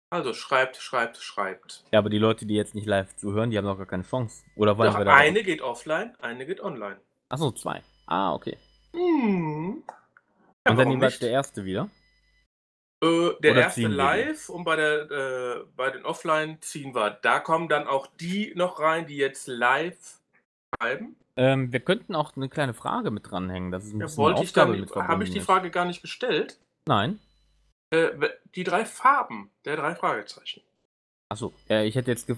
[0.09, 1.83] Also schreibt, schreibt, schreibt.
[1.91, 4.45] Ja, aber die Leute, die jetzt nicht live zuhören, die haben noch gar keine Chance.
[4.55, 5.13] Oder wollen Doch, wir da.
[5.13, 7.01] eine geht offline, eine geht online.
[7.27, 7.83] Achso, zwei.
[8.05, 8.57] Ah, okay.
[8.93, 9.83] Hm.
[10.67, 11.21] Und dann nicht?
[11.21, 11.89] der erste wieder.
[13.05, 17.11] Äh, der Oder erste live und bei, der, äh, bei den Offline ziehen wir.
[17.21, 20.19] Da kommen dann auch die noch rein, die jetzt live
[20.79, 21.15] schreiben.
[21.37, 23.71] Ähm, wir könnten auch eine kleine Frage mit dranhängen.
[23.71, 25.41] Das ist ein Ja, wollte ich dann, habe ich die.
[25.41, 26.57] Frage gar nicht gestellt.
[26.87, 27.19] Nein.
[27.91, 28.11] Äh,
[28.55, 30.61] die drei Farben der drei Fragezeichen.
[31.29, 32.29] Achso, ich hätte jetzt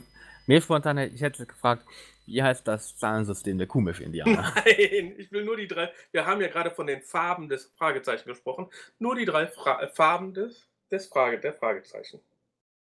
[0.48, 1.86] mir spontan, ich hätte gefragt,
[2.28, 4.54] wie heißt das Zahlensystem der Kuhmisch-Indianer?
[4.66, 5.92] Nein, ich will nur die drei.
[6.12, 8.70] Wir haben ja gerade von den Farben des Fragezeichen gesprochen.
[9.00, 12.20] Nur die drei Fra äh, Farben des, des Frage, der Fragezeichen.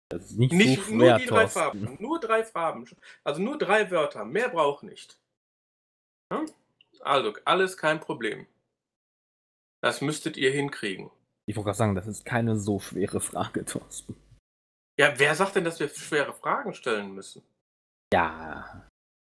[0.09, 1.59] Das ist nicht, Nicht so nur schwer, die drei Thorsten.
[1.59, 1.97] Farben.
[1.99, 2.85] Nur drei Farben.
[3.23, 4.25] Also nur drei Wörter.
[4.25, 5.19] Mehr braucht nicht.
[6.31, 6.43] Ja?
[7.01, 8.47] Also, alles kein Problem.
[9.81, 11.11] Das müsstet ihr hinkriegen.
[11.45, 14.15] Ich wollte gerade sagen, das ist keine so schwere Frage, Thorsten.
[14.99, 17.43] Ja, wer sagt denn, dass wir schwere Fragen stellen müssen?
[18.11, 18.86] Ja.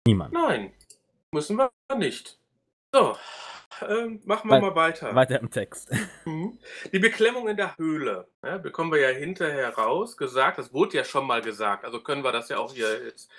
[0.07, 0.32] Niemand.
[0.32, 0.72] Nein,
[1.32, 2.38] müssen wir nicht.
[2.94, 3.16] So,
[3.86, 5.14] ähm, machen wir Wei- mal weiter.
[5.14, 5.90] Weiter im Text.
[6.26, 6.59] Mhm.
[6.92, 10.59] Die Beklemmung in der Höhle ja, bekommen wir ja hinterher raus gesagt.
[10.59, 11.84] Das wurde ja schon mal gesagt.
[11.84, 13.30] Also können wir das ja auch hier jetzt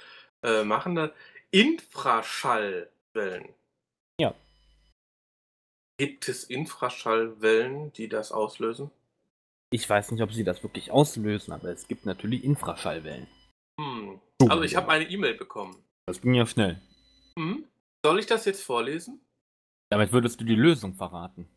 [0.43, 1.11] äh, machen.
[1.51, 3.53] Infraschallwellen.
[4.19, 4.33] Ja.
[5.99, 8.89] Gibt es Infraschallwellen, die das auslösen?
[9.71, 13.27] Ich weiß nicht, ob sie das wirklich auslösen, aber es gibt natürlich Infraschallwellen.
[13.79, 14.19] Hm.
[14.49, 15.85] Also ich habe eine E-Mail bekommen.
[16.11, 16.81] Das ging ja schnell.
[17.37, 17.65] Mhm.
[18.05, 19.21] Soll ich das jetzt vorlesen?
[19.89, 21.47] Damit würdest du die Lösung verraten.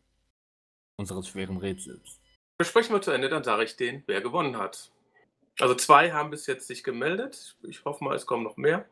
[0.97, 2.21] Unseres schweren Rätsels.
[2.57, 4.93] Besprechen wir zu Ende, dann sage ich denen, wer gewonnen hat.
[5.59, 7.57] Also zwei haben bis jetzt sich gemeldet.
[7.63, 8.87] Ich hoffe mal, es kommen noch mehr.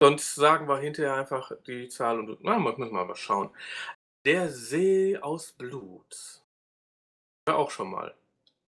[0.00, 3.50] Sonst sagen wir hinterher einfach die Zahl und na, müssen wir mal schauen.
[4.24, 6.44] Der See aus Blut.
[7.48, 8.14] Ja, auch schon mal.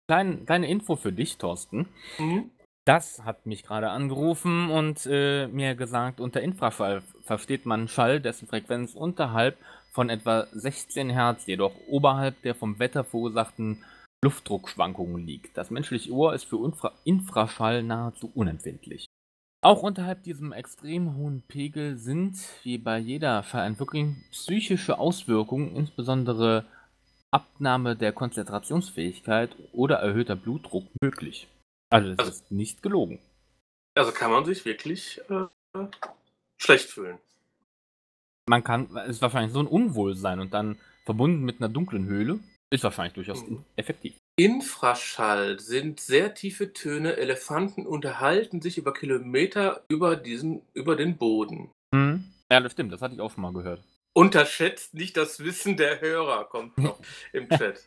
[0.09, 1.89] Kleine, kleine Info für dich, Thorsten.
[2.19, 2.51] Mhm.
[2.87, 8.47] Das hat mich gerade angerufen und äh, mir gesagt, unter Infraschall versteht man Schall, dessen
[8.47, 9.59] Frequenz unterhalb
[9.91, 13.83] von etwa 16 Hertz, jedoch oberhalb der vom Wetter verursachten
[14.23, 15.57] Luftdruckschwankungen liegt.
[15.57, 19.07] Das menschliche Ohr ist für Infra Infraschall nahezu unempfindlich.
[19.63, 26.67] Auch unterhalb diesem extrem hohen Pegel sind, wie bei jeder Schallentwicklung, psychische Auswirkungen, insbesondere
[27.33, 31.49] Abnahme der Konzentrationsfähigkeit oder erhöhter Blutdruck möglich.
[31.91, 33.21] Also das ist nicht gelogen.
[33.95, 35.47] Also kann man sich wirklich äh,
[36.59, 37.19] schlecht fühlen.
[38.49, 42.41] Man kann, es ist wahrscheinlich so ein Unwohlsein und dann verbunden mit einer dunklen Höhle,
[42.71, 43.45] ist wahrscheinlich durchaus
[43.77, 44.17] effektiv.
[44.37, 47.17] Infraschall sind sehr tiefe Töne.
[47.17, 51.71] Elefanten unterhalten sich über Kilometer über, diesen, über den Boden.
[51.95, 52.25] Hm.
[52.51, 53.83] Ja, das stimmt, das hatte ich auch schon mal gehört.
[54.13, 57.01] Unterschätzt nicht das Wissen der Hörer, kommt noch
[57.33, 57.85] im Chat.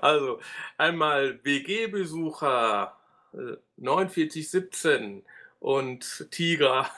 [0.00, 0.40] Also,
[0.78, 2.96] einmal WG-Besucher
[3.34, 5.22] äh, 4917
[5.60, 6.90] und Tiger.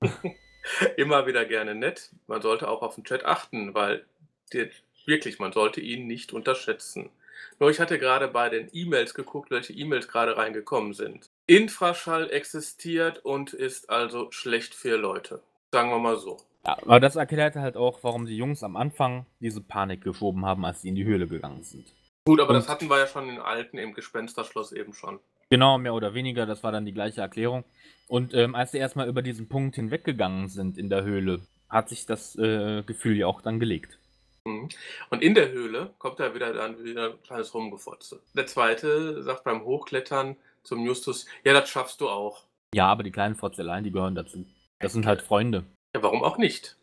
[0.96, 2.10] Immer wieder gerne nett.
[2.26, 4.04] Man sollte auch auf den Chat achten, weil
[4.52, 4.68] der,
[5.06, 7.10] wirklich, man sollte ihn nicht unterschätzen.
[7.58, 11.30] Nur ich hatte gerade bei den E-Mails geguckt, welche E-Mails gerade reingekommen sind.
[11.46, 15.42] Infraschall existiert und ist also schlecht für Leute.
[15.72, 16.36] Sagen wir mal so.
[16.64, 20.82] Aber das erklärt halt auch, warum die Jungs am Anfang diese Panik geschoben haben, als
[20.82, 21.86] sie in die Höhle gegangen sind.
[22.26, 25.18] Gut, aber Und- das hatten wir ja schon in alten im Gespensterschloss eben schon.
[25.50, 27.64] Genau, mehr oder weniger, das war dann die gleiche Erklärung.
[28.06, 31.40] Und ähm, als sie erstmal über diesen Punkt hinweggegangen sind in der Höhle,
[31.70, 33.98] hat sich das äh, Gefühl ja auch dann gelegt.
[34.44, 34.68] Mhm.
[35.10, 38.20] Und in der Höhle kommt da wieder dann wieder ein kleines Rumgefotze.
[38.34, 42.44] Der zweite sagt beim Hochklettern zum Justus, ja, das schaffst du auch.
[42.74, 44.44] Ja, aber die kleinen Fotzeleien, die gehören dazu.
[44.80, 45.64] Das sind halt Freunde.
[45.94, 46.76] Ja, warum auch nicht?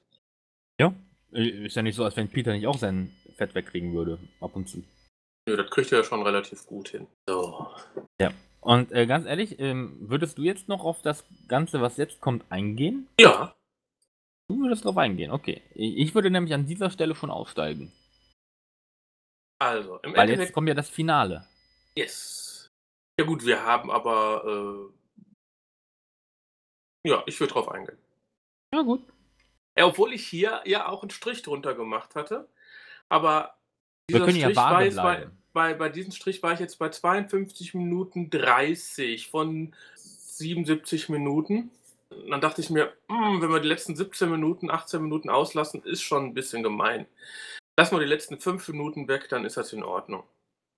[0.80, 0.94] Ja,
[1.34, 4.56] äh, ist ja nicht so, als wenn Peter nicht auch sein Fett wegkriegen würde, ab
[4.56, 4.84] und zu.
[5.48, 7.08] Nö, das kriegt er ja schon relativ gut hin.
[7.30, 7.74] So.
[8.20, 8.32] Ja.
[8.62, 12.52] Und äh, ganz ehrlich, ähm, würdest du jetzt noch auf das Ganze, was jetzt kommt,
[12.52, 13.08] eingehen?
[13.20, 13.56] Ja.
[14.48, 15.62] Du würdest drauf eingehen, okay.
[15.74, 17.91] Ich würde nämlich an dieser Stelle schon aussteigen.
[19.60, 20.54] Also, im Weil jetzt Endeffekt.
[20.54, 21.48] kommt ja das Finale.
[21.96, 22.68] Yes.
[23.20, 24.91] Ja, gut, wir haben aber.
[27.06, 27.98] Äh, ja, ich würde drauf eingehen.
[28.74, 29.02] Ja, gut.
[29.78, 32.50] Ja, obwohl ich hier ja auch einen Strich drunter gemacht hatte.
[33.10, 33.58] Aber
[34.10, 35.32] Wir können ja vage jetzt bei, bleiben.
[35.53, 41.72] bei, bei diesem Strich war ich jetzt bei 52 Minuten 30 von 77 Minuten.
[42.10, 45.82] Und dann dachte ich mir, hm, wenn wir die letzten 17 Minuten, 18 Minuten auslassen,
[45.84, 47.08] ist schon ein bisschen gemein.
[47.78, 50.24] Lassen wir die letzten 5 Minuten weg, dann ist das in Ordnung.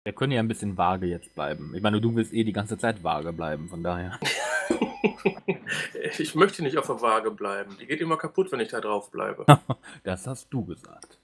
[0.06, 1.74] Wir können ja ein bisschen vage jetzt bleiben.
[1.76, 4.18] Ich meine, du willst eh die ganze Zeit vage bleiben, von daher.
[6.20, 7.78] Ich möchte nicht auf der Waage bleiben.
[7.80, 9.46] Die geht immer kaputt, wenn ich da drauf bleibe.
[10.04, 11.17] Das hast du gesagt.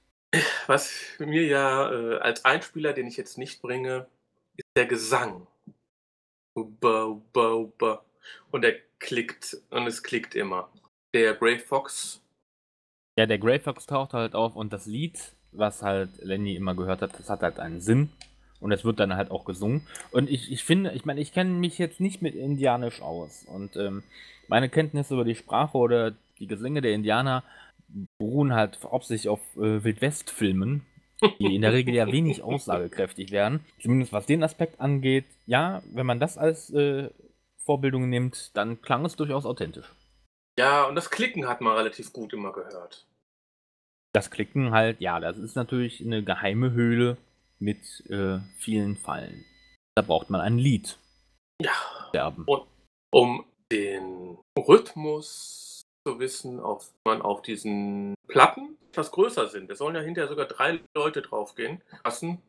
[0.67, 4.07] Was mir ja äh, als Einspieler, den ich jetzt nicht bringe,
[4.55, 5.47] ist der Gesang.
[6.55, 8.05] Uba, uba, uba.
[8.51, 10.69] Und er klickt und es klickt immer.
[11.13, 12.21] Der Grey Fox
[13.17, 15.19] Ja, der Grey Fox taucht halt auf und das Lied,
[15.51, 18.11] was halt Lenny immer gehört hat, das hat halt einen Sinn.
[18.59, 19.85] Und es wird dann halt auch gesungen.
[20.11, 23.43] Und ich, ich finde, ich meine, ich kenne mich jetzt nicht mit Indianisch aus.
[23.45, 24.03] Und ähm,
[24.47, 27.43] meine Kenntnisse über die Sprache oder die Gesänge der Indianer
[28.17, 30.85] beruhen halt hauptsächlich auf äh, Wildwest-Filmen,
[31.39, 33.65] die in der Regel ja wenig aussagekräftig werden.
[33.81, 35.25] Zumindest was den Aspekt angeht.
[35.45, 37.09] Ja, wenn man das als äh,
[37.63, 39.91] Vorbildung nimmt, dann klang es durchaus authentisch.
[40.57, 43.07] Ja, und das Klicken hat man relativ gut immer gehört.
[44.13, 47.17] Das Klicken halt, ja, das ist natürlich eine geheime Höhle
[47.59, 49.45] mit äh, vielen Fallen.
[49.95, 50.99] Da braucht man ein Lied.
[51.61, 51.71] Ja.
[52.09, 52.43] Sterben.
[52.45, 52.67] Und
[53.11, 55.72] um den Rhythmus
[56.05, 59.71] zu wissen, auf man auf diesen Platten etwas größer sind.
[59.71, 62.39] Es sollen ja hinterher sogar drei Leute draufgehen, lassen,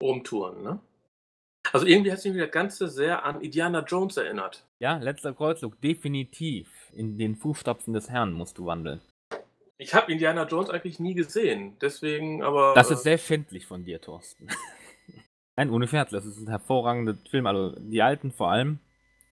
[0.00, 0.80] rumtouren, ne?
[1.72, 4.64] Also irgendwie hat sich das Ganze sehr an Indiana Jones erinnert.
[4.78, 6.68] Ja, letzter Kreuzzug, definitiv.
[6.94, 9.00] In den Fußstapfen des Herrn musst du wandeln.
[9.76, 12.72] Ich habe Indiana Jones eigentlich nie gesehen, deswegen aber.
[12.74, 14.48] Das ist sehr schändlich von dir, Thorsten.
[15.56, 17.46] Nein, ohne Scherz, das ist ein hervorragender Film.
[17.46, 18.78] Also die alten vor allem.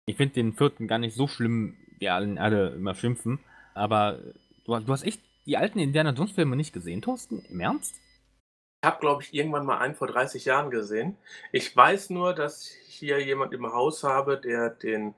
[0.07, 3.41] Ich finde den vierten gar nicht so schlimm, wie alle, alle immer schimpfen.
[3.75, 4.19] Aber
[4.65, 7.45] du, du hast echt die alten Indiana Jones Filme nicht gesehen, Thorsten?
[7.49, 7.95] Im Ernst?
[8.83, 11.17] Ich habe, glaube ich, irgendwann mal einen vor 30 Jahren gesehen.
[11.53, 15.15] Ich weiß nur, dass ich hier jemand im Haus habe, der den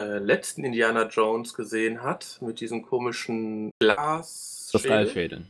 [0.00, 4.68] äh, letzten Indiana Jones gesehen hat, mit diesem komischen Glas.
[4.70, 5.48] Kristallschädeln.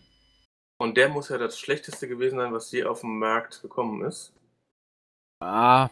[0.81, 4.33] Und der muss ja das schlechteste gewesen sein, was je auf den Markt gekommen ist.
[5.41, 5.91] Ah,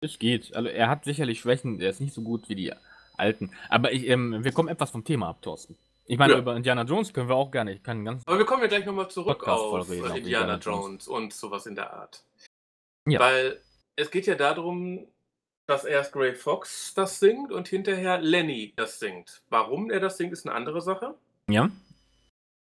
[0.00, 0.54] es geht.
[0.54, 2.72] Also er hat sicherlich Schwächen, er ist nicht so gut wie die
[3.18, 3.50] alten.
[3.68, 5.76] Aber ich, ähm, wir kommen etwas vom Thema ab, Thorsten.
[6.06, 6.38] Ich meine, Ja.
[6.38, 7.74] über Indiana Jones können wir auch gerne.
[7.74, 8.22] Ich kann ganz.
[8.26, 10.56] Aber wir kommen ja gleich nochmal zurück Podcast auf reden, Indiana.
[10.56, 12.24] Jones und sowas in der Art.
[13.06, 13.20] Ja.
[13.20, 13.60] Weil
[13.96, 15.06] es geht ja darum,
[15.66, 19.42] dass erst Gray Fox das singt und hinterher Lenny das singt.
[19.50, 21.14] Warum er das singt, ist eine andere Sache.
[21.50, 21.70] Ja.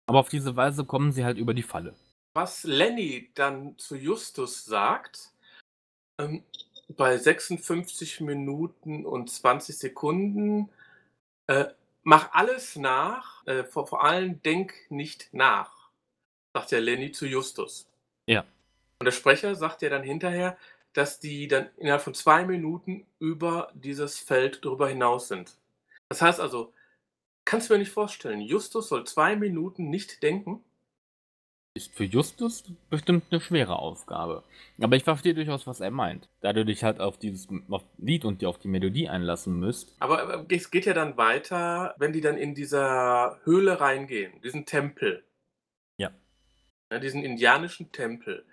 [0.09, 1.95] Aber auf diese Weise kommen sie halt über die Falle.
[2.35, 5.31] Was Lenny dann zu Justus sagt,
[6.21, 6.43] ähm,
[6.89, 10.71] bei 56 Minuten und 20 Sekunden,
[11.47, 11.67] äh,
[12.03, 15.91] mach alles nach, äh, vor, vor allem denk nicht nach,
[16.55, 17.87] sagt der Lenny zu Justus.
[18.27, 18.45] Ja.
[19.01, 20.57] Und der Sprecher sagt ja dann hinterher,
[20.93, 25.57] dass die dann innerhalb von zwei Minuten über dieses Feld drüber hinaus sind.
[26.09, 26.73] Das heißt also,
[27.45, 30.65] kannst du mir nicht vorstellen, Justus soll zwei Minuten nicht denken?
[31.79, 34.43] Ist für Justus bestimmt eine schwere Aufgabe.
[34.81, 36.29] Aber ich verstehe durchaus, was er meint.
[36.41, 39.95] Da du dich halt auf dieses auf Lied und auf die Melodie einlassen müsst.
[40.01, 44.67] Aber äh, es geht ja dann weiter, wenn die dann in dieser Höhle reingehen, diesen
[44.67, 45.23] Tempel.
[45.99, 46.11] Ja.
[46.91, 48.45] Ja, diesen indianischen Tempel.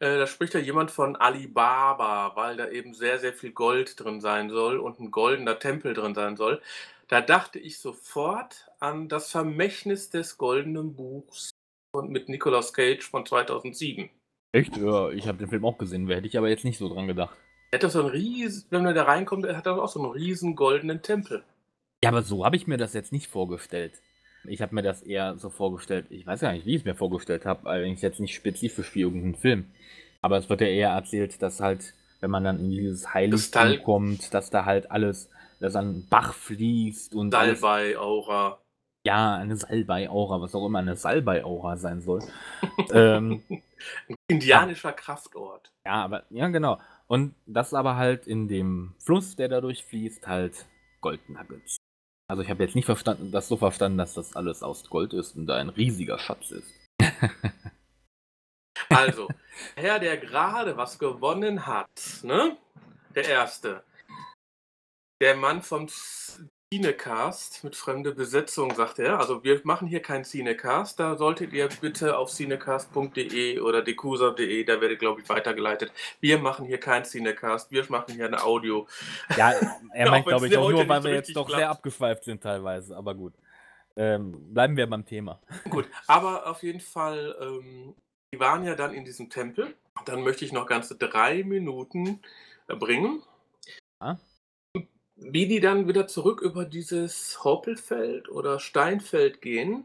[0.00, 4.20] Äh, da spricht ja jemand von Alibaba, weil da eben sehr, sehr viel Gold drin
[4.20, 6.60] sein soll und ein goldener Tempel drin sein soll.
[7.06, 11.52] Da dachte ich sofort an das Vermächtnis des goldenen Buchs
[11.92, 14.08] von, mit Nicolas Cage von 2007.
[14.52, 14.76] Echt?
[14.76, 17.36] Ja, ich habe den Film auch gesehen, hätte ich aber jetzt nicht so dran gedacht.
[17.70, 20.02] Er hat doch so einen riesen, wenn man da reinkommt, er hat doch auch so
[20.02, 21.42] einen riesen goldenen Tempel.
[22.02, 23.92] Ja, aber so habe ich mir das jetzt nicht vorgestellt.
[24.44, 26.96] Ich habe mir das eher so vorgestellt, ich weiß gar nicht, wie ich es mir
[26.96, 29.66] vorgestellt habe, allerdings jetzt nicht spezifisch wie irgendein Film.
[30.20, 34.34] Aber es wird ja eher erzählt, dass halt, wenn man dann in dieses Heiligtum kommt,
[34.34, 35.30] dass da halt alles,
[35.60, 38.61] dass ein Bach fließt und alles, Salbei-Aura.
[39.04, 42.22] Ja, eine Salbei-Aura, was auch immer eine Salbei-Aura sein soll.
[42.92, 43.42] ähm,
[44.28, 45.72] Indianischer Kraftort.
[45.84, 46.78] ja, aber, ja, genau.
[47.08, 50.66] Und das aber halt in dem Fluss, der dadurch fließt, halt
[51.00, 51.76] Goldnuggets.
[52.28, 55.36] Also ich habe jetzt nicht verstanden, das so verstanden, dass das alles aus Gold ist
[55.36, 56.72] und da ein riesiger Schatz ist.
[58.88, 59.28] Also,
[59.74, 61.88] Herr, der gerade was gewonnen hat,
[62.22, 62.58] ne?
[63.14, 63.84] Der Erste.
[65.20, 65.88] Der Mann vom
[66.72, 69.20] Cinecast mit fremde Besetzung, sagt er.
[69.20, 70.98] Also, wir machen hier keinen Cinecast.
[70.98, 75.92] Da solltet ihr bitte auf cinecast.de oder decusa.de, da werdet, glaube ich, weitergeleitet.
[76.20, 77.70] Wir machen hier keinen Cinecast.
[77.70, 78.86] Wir machen hier eine Audio.
[79.36, 79.52] Ja,
[79.92, 81.76] er meint, glaube ich, auch nur, weil wir jetzt doch sehr klappt.
[81.76, 83.34] abgeschweift sind teilweise, aber gut.
[83.94, 85.42] Ähm, bleiben wir beim Thema.
[85.68, 87.94] Gut, aber auf jeden Fall, ähm,
[88.32, 89.74] die waren ja dann in diesem Tempel.
[90.06, 92.22] Dann möchte ich noch ganze drei Minuten
[92.66, 93.22] äh, bringen.
[94.00, 94.18] Ja.
[95.24, 99.84] Wie die dann wieder zurück über dieses Hoppelfeld oder Steinfeld gehen,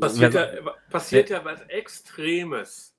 [0.00, 2.94] passiert, Wer- ja, passiert ja was Extremes.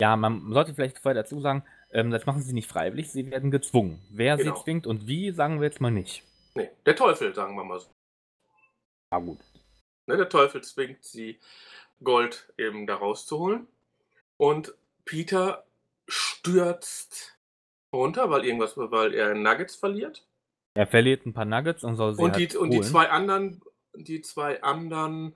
[0.00, 3.50] Ja, man sollte vielleicht vorher dazu sagen, ähm, das machen sie nicht freiwillig, sie werden
[3.50, 4.00] gezwungen.
[4.10, 4.54] Wer Genau.
[4.56, 6.22] sie zwingt und wie, sagen wir jetzt mal nicht.
[6.54, 7.88] Nee, der Teufel, sagen wir mal so.
[9.12, 9.38] Ja, gut.
[10.06, 11.38] Ne, der Teufel zwingt sie,
[12.02, 13.66] Gold eben da rauszuholen.
[14.36, 14.74] Und
[15.04, 15.66] Peter
[16.06, 17.36] stürzt
[17.92, 20.27] runter, weil irgendwas, weil er Nuggets verliert.
[20.78, 22.86] Er verliert ein paar Nuggets und soll sie Und halt die, und die holen.
[22.86, 23.60] zwei anderen,
[23.96, 25.34] die zwei anderen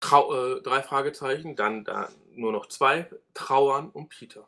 [0.00, 4.46] Trau äh, drei Fragezeichen, dann, dann nur noch zwei, Trauern um Peter.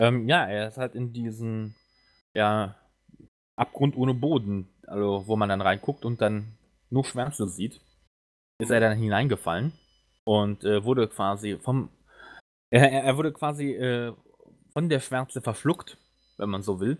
[0.00, 1.74] Ähm, ja, er ist halt in diesen,
[2.32, 2.74] ja,
[3.54, 6.56] Abgrund ohne Boden, also wo man dann reinguckt und dann
[6.88, 7.82] nur Schwärze sieht,
[8.62, 9.74] ist er dann hineingefallen
[10.24, 11.90] und äh, wurde quasi vom,
[12.70, 14.14] er, er wurde quasi äh,
[14.72, 15.98] von der Schwärze verschluckt,
[16.38, 16.96] wenn man so will.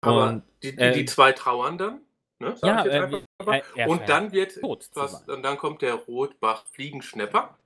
[0.00, 2.00] Aber Und, die, die, äh, die zwei trauern dann.
[2.38, 7.56] Ne, Ja, äh, er und dann wird was, und dann kommt der Rotbach Fliegenschnepper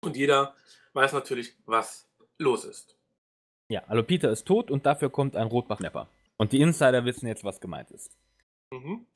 [0.00, 0.54] und jeder
[0.94, 2.08] weiß natürlich, was
[2.38, 2.96] los ist.
[3.68, 6.08] Ja, also Peter ist tot und dafür kommt ein Rotbachnepper.
[6.36, 8.10] Und die Insider wissen jetzt, was gemeint ist.
[8.72, 9.06] Mhm.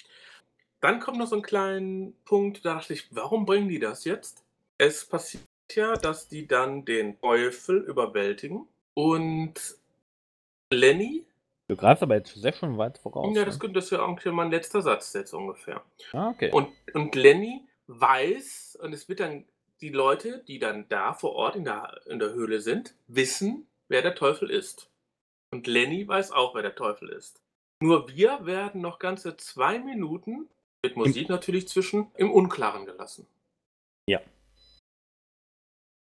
[0.80, 4.44] Dann kommt noch so ein kleiner Punkt, da dachte ich, warum bringen die das jetzt?
[4.78, 5.42] Es passiert
[5.72, 9.54] ja, dass die dann den Teufel überwältigen und
[10.70, 11.24] Lenny,
[11.68, 13.34] Du greifst aber jetzt sehr schon weit voraus.
[13.36, 13.60] ja, das, ne?
[13.60, 15.82] könnte- das wäre irgendwie mein letzter Satz jetzt ungefähr.
[16.12, 16.50] Ah, okay.
[16.52, 19.44] Und, und Lenny weiß, und es wird dann,
[19.80, 24.02] die Leute, die dann da vor Ort in der, in der Höhle sind, wissen, wer
[24.02, 24.90] der Teufel ist.
[25.52, 27.40] Und Lenny weiß auch, wer der Teufel ist.
[27.80, 30.48] Nur wir werden noch ganze zwei Minuten,
[30.82, 33.26] mit Musik natürlich zwischen, im Unklaren gelassen.
[34.06, 34.20] Ja.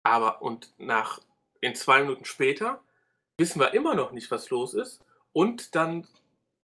[0.04, 1.20] Aber und nach
[1.60, 2.80] in zwei Minuten später
[3.38, 5.04] wissen wir immer noch nicht, was los ist.
[5.36, 6.06] Und dann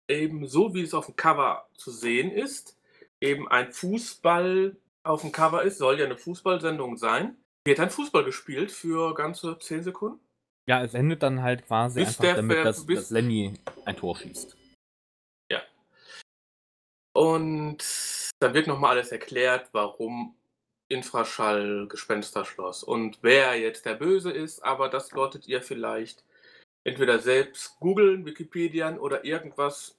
[0.08, 2.78] eben so, wie es auf dem Cover zu sehen ist,
[3.20, 8.24] eben ein Fußball auf dem Cover ist, soll ja eine Fußballsendung sein, wird ein Fußball
[8.24, 10.22] gespielt für ganze zehn Sekunden.
[10.70, 13.98] Ja, es endet dann halt quasi Bis einfach der damit, Ver- dass, dass Lenny ein
[13.98, 14.56] Tor schießt.
[15.52, 15.62] Ja.
[17.14, 17.84] Und
[18.40, 20.36] dann wird nochmal alles erklärt, warum
[20.88, 26.24] Infraschall Gespensterschloss und wer jetzt der Böse ist, aber das solltet ihr vielleicht
[26.84, 29.98] entweder selbst googeln, Wikipedian oder irgendwas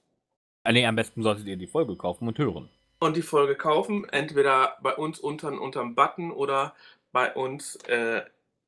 [0.65, 2.69] Ah, nee, am besten solltet ihr die Folge kaufen und hören.
[2.99, 6.73] und die Folge kaufen, entweder bei uns unten unterm Button oder
[7.11, 8.21] bei uns äh,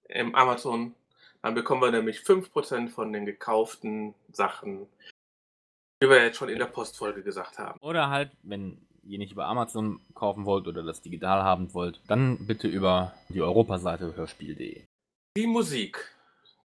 [0.10, 0.94] im Amazon.
[1.42, 4.88] Dann bekommen wir nämlich 5% von den gekauften Sachen,
[6.02, 7.80] wie wir jetzt schon in der Postfolge gesagt haben.
[7.80, 12.46] Oder halt, wenn ihr nicht über Amazon kaufen wollt oder das digital haben wollt, dann
[12.46, 14.84] bitte über die Europaseite hörspiel.de.
[15.38, 16.12] Die Musik.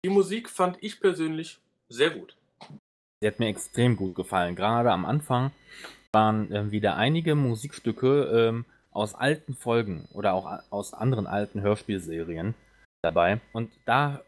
[0.08, 2.38] Die Musik fand ich persönlich sehr gut.
[3.20, 4.56] Sie hat mir extrem gut gefallen.
[4.56, 5.52] Gerade am Anfang
[6.14, 12.56] waren ähm, wieder einige Musikstücke ähm, aus alten Folgen oder auch aus anderen alten Hörspielserien
[13.02, 13.42] dabei.
[13.52, 14.22] Und da,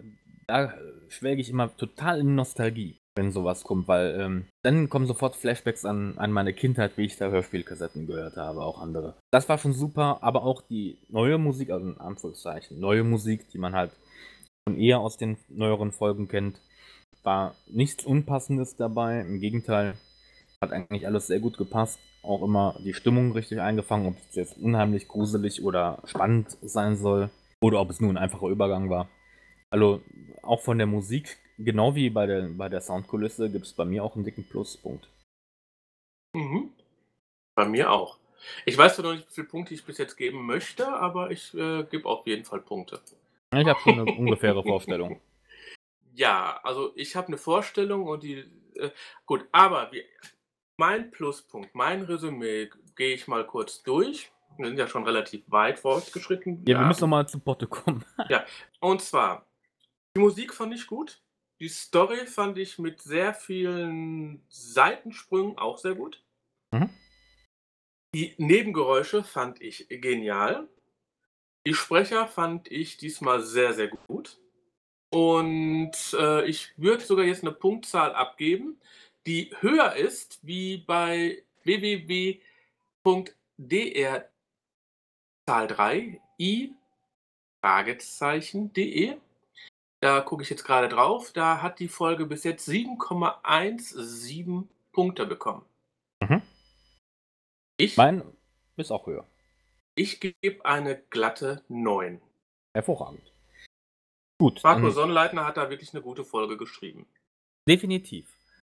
[0.47, 0.73] da
[1.07, 5.85] schwelge ich immer total in Nostalgie, wenn sowas kommt, weil ähm, dann kommen sofort Flashbacks
[5.85, 9.13] an, an meine Kindheit, wie ich da Hörspielkassetten gehört habe, auch andere.
[9.31, 13.59] Das war schon super, aber auch die neue Musik, also in Anführungszeichen, neue Musik, die
[13.59, 13.91] man halt
[14.69, 16.61] schon eher aus den neueren Folgen kennt,
[17.23, 19.21] war nichts Unpassendes dabei.
[19.21, 19.95] Im Gegenteil,
[20.61, 21.99] hat eigentlich alles sehr gut gepasst.
[22.21, 27.29] Auch immer die Stimmung richtig eingefangen, ob es jetzt unheimlich gruselig oder spannend sein soll
[27.61, 29.09] oder ob es nur ein einfacher Übergang war.
[29.69, 30.01] Also
[30.41, 34.03] auch von der Musik, genau wie bei der, bei der Soundkulisse, gibt es bei mir
[34.03, 35.07] auch einen dicken Pluspunkt.
[36.35, 36.71] Mhm.
[37.55, 38.17] Bei mir auch.
[38.65, 41.83] Ich weiß noch nicht, wie viele Punkte ich bis jetzt geben möchte, aber ich äh,
[41.83, 42.99] gebe auf jeden Fall Punkte.
[43.51, 45.21] Ich habe schon eine ungefähre Vorstellung.
[46.15, 48.39] Ja, also ich habe eine Vorstellung und die.
[48.75, 48.89] Äh,
[49.25, 50.03] gut, aber wie,
[50.75, 54.29] mein Pluspunkt, mein Resümee gehe ich mal kurz durch.
[54.57, 56.65] Wir sind ja schon relativ weit fortgeschritten.
[56.67, 58.03] Ja, wir müssen nochmal zu Potte kommen.
[58.29, 58.45] Ja,
[58.81, 59.45] und zwar,
[60.13, 61.21] die Musik fand ich gut.
[61.61, 66.21] Die Story fand ich mit sehr vielen Seitensprüngen auch sehr gut.
[66.71, 66.89] Mhm.
[68.13, 70.67] Die Nebengeräusche fand ich genial.
[71.65, 74.39] Die Sprecher fand ich diesmal sehr, sehr gut.
[75.11, 78.79] Und äh, ich würde sogar jetzt eine Punktzahl abgeben,
[79.25, 82.39] die höher ist wie bei www.dr
[85.47, 86.73] Zahl 3 i
[87.61, 89.17] Fragezeichen.de.
[89.99, 91.31] Da gucke ich jetzt gerade drauf.
[91.33, 95.65] Da hat die Folge bis jetzt 7,17 Punkte bekommen.
[96.21, 96.41] Mhm.
[97.77, 98.23] Ich, Mein
[98.77, 99.25] ist auch höher.
[99.99, 102.21] Ich gebe eine glatte 9.
[102.73, 103.33] Hervorragend.
[104.39, 104.61] Gut.
[104.63, 107.05] Marco Sonnleitner hat da wirklich eine gute Folge geschrieben.
[107.67, 108.33] Definitiv.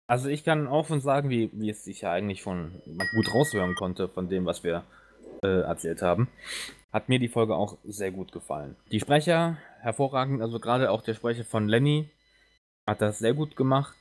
[0.07, 3.33] Also ich kann auch schon sagen, wie, wie es sich ja eigentlich schon man gut
[3.33, 4.85] raushören konnte von dem, was wir
[5.43, 6.29] äh, erzählt haben,
[6.93, 8.77] hat mir die Folge auch sehr gut gefallen.
[8.89, 12.09] Die Sprecher hervorragend, also gerade auch der Sprecher von Lenny
[12.89, 13.97] hat das sehr gut gemacht,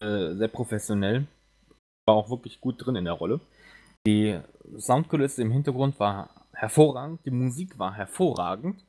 [0.00, 1.26] äh, sehr professionell,
[2.06, 3.40] war auch wirklich gut drin in der Rolle.
[4.06, 4.40] Die
[4.78, 8.84] Soundkulisse im Hintergrund war hervorragend, die Musik war hervorragend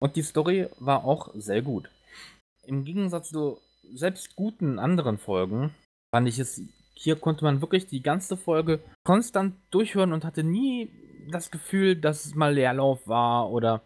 [0.00, 1.90] und die Story war auch sehr gut.
[2.64, 3.58] Im Gegensatz zu
[3.94, 5.74] selbst guten anderen Folgen
[6.14, 6.60] fand ich es,
[6.94, 10.90] hier konnte man wirklich die ganze Folge konstant durchhören und hatte nie
[11.30, 13.82] das Gefühl, dass es mal Leerlauf war oder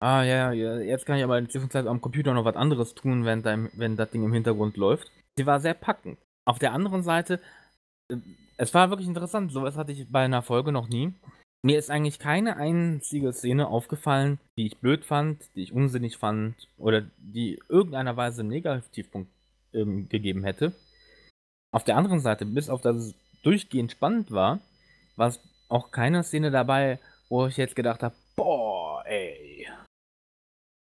[0.00, 3.24] ah ja, jetzt kann ich aber in der Zwischenzeit am Computer noch was anderes tun,
[3.24, 5.10] wenn, dein, wenn das Ding im Hintergrund läuft.
[5.36, 6.18] Sie war sehr packend.
[6.46, 7.40] Auf der anderen Seite,
[8.10, 8.16] äh,
[8.58, 11.14] es war wirklich interessant, sowas hatte ich bei einer Folge noch nie.
[11.64, 16.54] Mir ist eigentlich keine einzige Szene aufgefallen, die ich blöd fand, die ich unsinnig fand
[16.76, 19.30] oder die irgendeiner Weise einen Negativpunkt
[19.72, 20.72] ähm, gegeben hätte.
[21.72, 24.60] Auf der anderen Seite, bis auf das es durchgehend spannend war,
[25.16, 26.98] war es auch keine Szene dabei,
[27.28, 29.66] wo ich jetzt gedacht habe, boah, ey.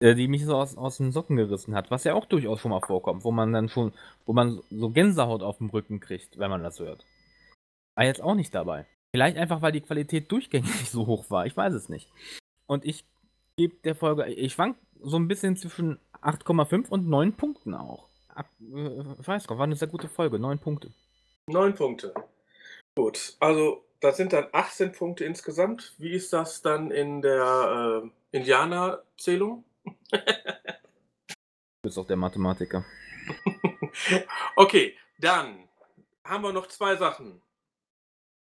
[0.00, 2.70] Äh, die mich so aus, aus den Socken gerissen hat, was ja auch durchaus schon
[2.70, 3.92] mal vorkommt, wo man dann schon,
[4.26, 7.04] wo man so Gänsehaut auf dem Rücken kriegt, wenn man das hört.
[7.98, 8.86] War jetzt auch nicht dabei.
[9.10, 12.08] Vielleicht einfach, weil die Qualität durchgängig so hoch war, ich weiß es nicht.
[12.66, 13.04] Und ich
[13.56, 18.08] gebe der Folge, ich schwank so ein bisschen zwischen 8,5 und 9 Punkten auch.
[18.28, 20.92] Ab, äh, ich weiß gar war eine sehr gute Folge, 9 Punkte.
[21.48, 22.14] 9 Punkte.
[22.94, 25.94] Gut, also das sind dann 18 Punkte insgesamt.
[25.98, 29.64] Wie ist das dann in der äh, Indianerzählung?
[30.12, 30.20] Du
[31.82, 32.84] bist auch der Mathematiker.
[34.54, 35.68] okay, dann
[36.22, 37.42] haben wir noch zwei Sachen.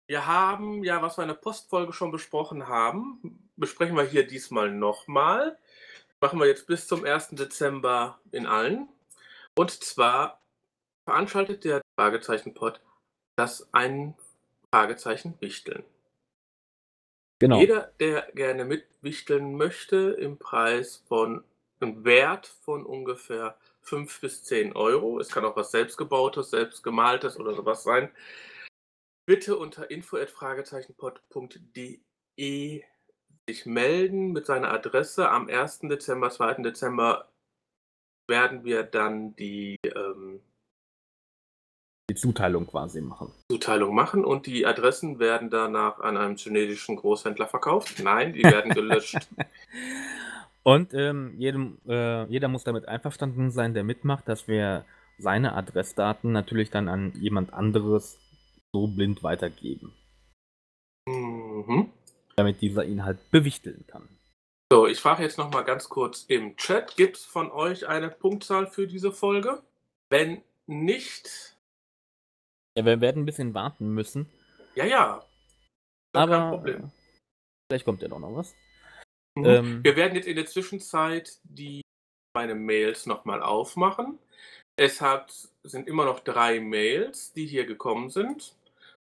[0.08, 4.72] Wir haben ja, was wir in der Postfolge schon besprochen haben, besprechen wir hier diesmal
[4.72, 5.58] nochmal.
[6.22, 7.30] Machen wir jetzt bis zum 1.
[7.32, 8.88] Dezember in allen.
[9.56, 10.42] Und zwar
[11.06, 12.82] veranstaltet der Fragezeichen-Pod
[13.38, 14.16] das ein
[14.74, 15.84] Fragezeichen Wichteln.
[17.40, 17.60] Genau.
[17.60, 21.44] Jeder, der gerne mitwichteln möchte, im Preis von
[21.80, 27.54] im Wert von ungefähr 5 bis 10 Euro, es kann auch was selbstgebautes, selbstgemaltes oder
[27.54, 28.10] sowas sein,
[29.28, 32.82] bitte unter info@fragezeichenpod.de
[33.50, 35.30] sich melden mit seiner Adresse.
[35.30, 35.80] Am 1.
[35.84, 36.64] Dezember, 2.
[36.64, 37.30] Dezember
[38.28, 40.40] werden wir dann die ähm,
[42.10, 43.34] Die Zuteilung quasi machen.
[43.52, 48.02] Zuteilung machen und die Adressen werden danach an einem chinesischen Großhändler verkauft.
[48.04, 49.18] Nein, die werden gelöscht.
[50.64, 54.84] Und ähm, jedem, äh, jeder muss damit einverstanden sein, der mitmacht, dass wir
[55.18, 58.20] seine Adressdaten natürlich dann an jemand anderes
[58.78, 59.92] so blind weitergeben.
[61.10, 61.92] Mhm.
[62.36, 64.08] Damit dieser ihn halt bewichteln kann.
[64.72, 66.96] So, ich frage jetzt noch mal ganz kurz im Chat.
[66.96, 69.64] Gibt es von euch eine Punktzahl für diese Folge?
[70.12, 71.56] Wenn nicht,
[72.78, 74.30] Ja, wir werden ein bisschen warten müssen.
[74.76, 75.26] ja, ja.
[76.16, 76.92] Aber Problem.
[77.70, 78.54] vielleicht kommt ja doch noch was.
[79.36, 79.46] Mhm.
[79.46, 81.82] Ähm, Wir werden jetzt in der Zwischenzeit die
[82.36, 84.20] meine Mails nochmal aufmachen.
[84.80, 85.32] Es hat,
[85.64, 88.56] sind immer noch drei Mails, die hier gekommen sind.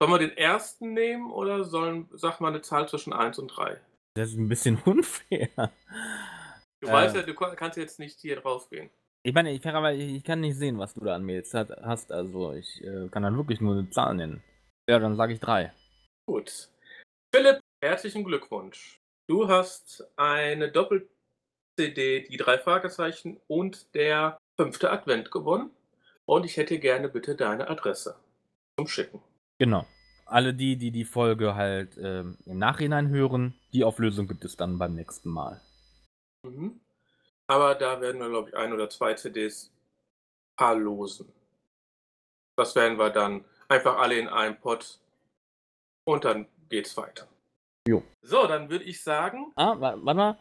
[0.01, 3.79] Sollen wir den ersten nehmen oder sollen, sag mal, eine Zahl zwischen 1 und 3?
[4.15, 5.49] das ist ein bisschen unfair.
[6.81, 6.91] Du Äh.
[6.91, 8.89] weißt ja, du kannst jetzt nicht hier drauf gehen.
[9.23, 12.11] Ich meine, ich, aber ich kann nicht sehen, was du da an Mails hat, hast.
[12.11, 14.41] Also ich äh, kann dann wirklich nur eine Zahl nennen.
[14.89, 15.73] Ja, dann sage ich drei.
[16.25, 16.69] Gut.
[17.33, 18.99] Philipp, herzlichen Glückwunsch.
[19.29, 25.71] Du hast eine Doppel-CD, die drei Fragezeichen und der fünfte Advent gewonnen.
[26.25, 28.15] Und ich hätte gerne bitte deine Adresse
[28.77, 29.21] zum Schicken.
[29.59, 29.85] Genau.
[30.25, 34.77] Alle die, die die Folge halt ähm, im Nachhinein hören, die Auflösung gibt es dann
[34.77, 35.59] beim nächsten Mal.
[36.43, 36.79] Mhm.
[37.47, 39.71] Aber da werden wir, glaube ich, ein oder zwei CDs
[40.57, 41.27] verlosen.
[42.55, 44.99] Das werden wir dann einfach alle in einem Pot
[46.05, 47.27] und dann geht's weiter.
[47.87, 48.03] Jo.
[48.21, 50.37] So, dann würde ich sagen, Ah, wa- warte mal.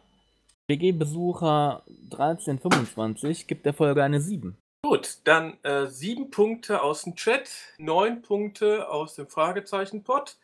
[0.67, 4.55] BG-Besucher 1325 gibt der Folge eine 7.
[4.83, 10.37] gut, dann äh, sieben Punkte aus dem Chat, neun Punkte aus dem Fragezeichen-Pot,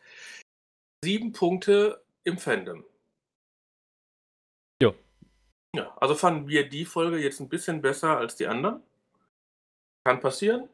[1.04, 2.84] sieben Punkte im Fandom.
[4.82, 4.94] Jo.
[5.74, 8.82] Ja, also fanden wir die Folge jetzt ein bisschen besser als die anderen.
[10.04, 10.68] Kann passieren.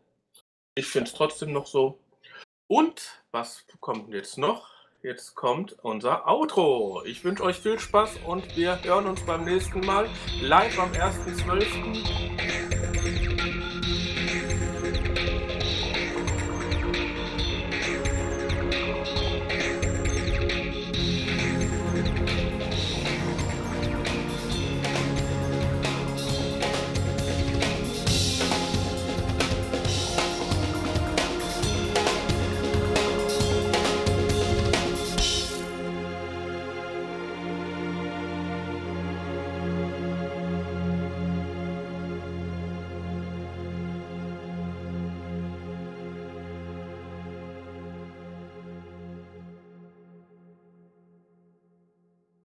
[0.74, 1.98] Ich finde es trotzdem noch so.
[2.68, 4.70] Und was kommt jetzt noch?
[5.02, 7.02] Jetzt kommt unser Outro.
[7.04, 10.08] Ich wünsche euch viel Spaß und wir hören uns beim nächsten Mal
[10.40, 12.41] live am 1.12.